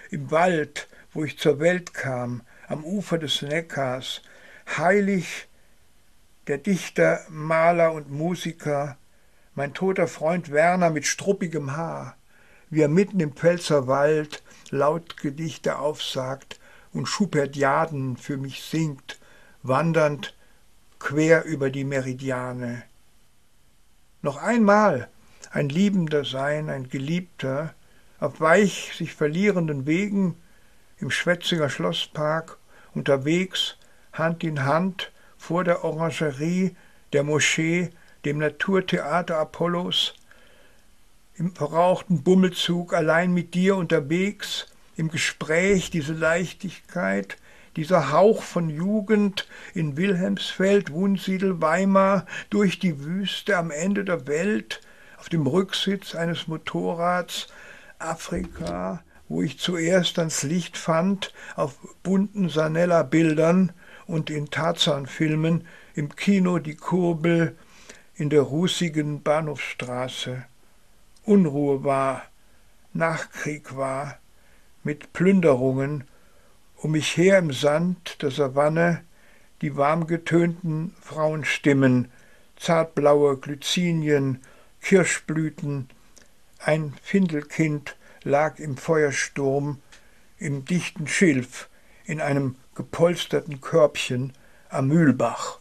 [0.09, 4.23] im Wald, wo ich zur Welt kam, am Ufer des Neckars,
[4.77, 5.47] heilig
[6.47, 8.97] der Dichter, Maler und Musiker,
[9.53, 12.15] mein toter Freund Werner mit struppigem Haar,
[12.69, 16.59] wie er mitten im Pfälzer Wald laut Gedichte aufsagt
[16.93, 19.19] und Schubertiaden für mich singt,
[19.61, 20.35] wandernd
[20.99, 22.83] quer über die Meridiane.
[24.21, 25.09] Noch einmal
[25.51, 27.73] ein Liebender sein, ein Geliebter,
[28.19, 30.35] auf weich sich verlierenden Wegen
[30.97, 32.57] im Schwetzinger Schlosspark,
[32.93, 33.77] unterwegs,
[34.13, 35.11] Hand in Hand,
[35.47, 36.75] vor der Orangerie,
[37.13, 37.91] der Moschee,
[38.25, 40.13] dem Naturtheater Apollos,
[41.35, 44.67] im verrauchten Bummelzug allein mit dir unterwegs,
[44.97, 47.37] im Gespräch diese Leichtigkeit,
[47.77, 54.81] dieser Hauch von Jugend in Wilhelmsfeld, Wunsiedel, Weimar, durch die Wüste am Ende der Welt,
[55.17, 57.47] auf dem Rücksitz eines Motorrads,
[57.99, 63.71] Afrika, wo ich zuerst ans Licht fand, auf bunten Sanella-Bildern,
[64.07, 67.55] und in Tarzan-Filmen, im Kino die Kurbel,
[68.15, 70.45] in der rußigen Bahnhofsstraße.
[71.23, 72.23] Unruhe war,
[72.93, 74.17] Nachkrieg war,
[74.83, 76.05] mit Plünderungen,
[76.77, 79.03] um mich her im Sand der Savanne
[79.61, 82.09] die warm getönten Frauenstimmen,
[82.55, 84.41] zartblaue Glycinien,
[84.81, 85.89] Kirschblüten,
[86.59, 89.79] ein Findelkind lag im Feuersturm,
[90.37, 91.69] im dichten Schilf,
[92.05, 94.33] in einem gepolsterten Körbchen
[94.69, 95.59] am Mühlbach.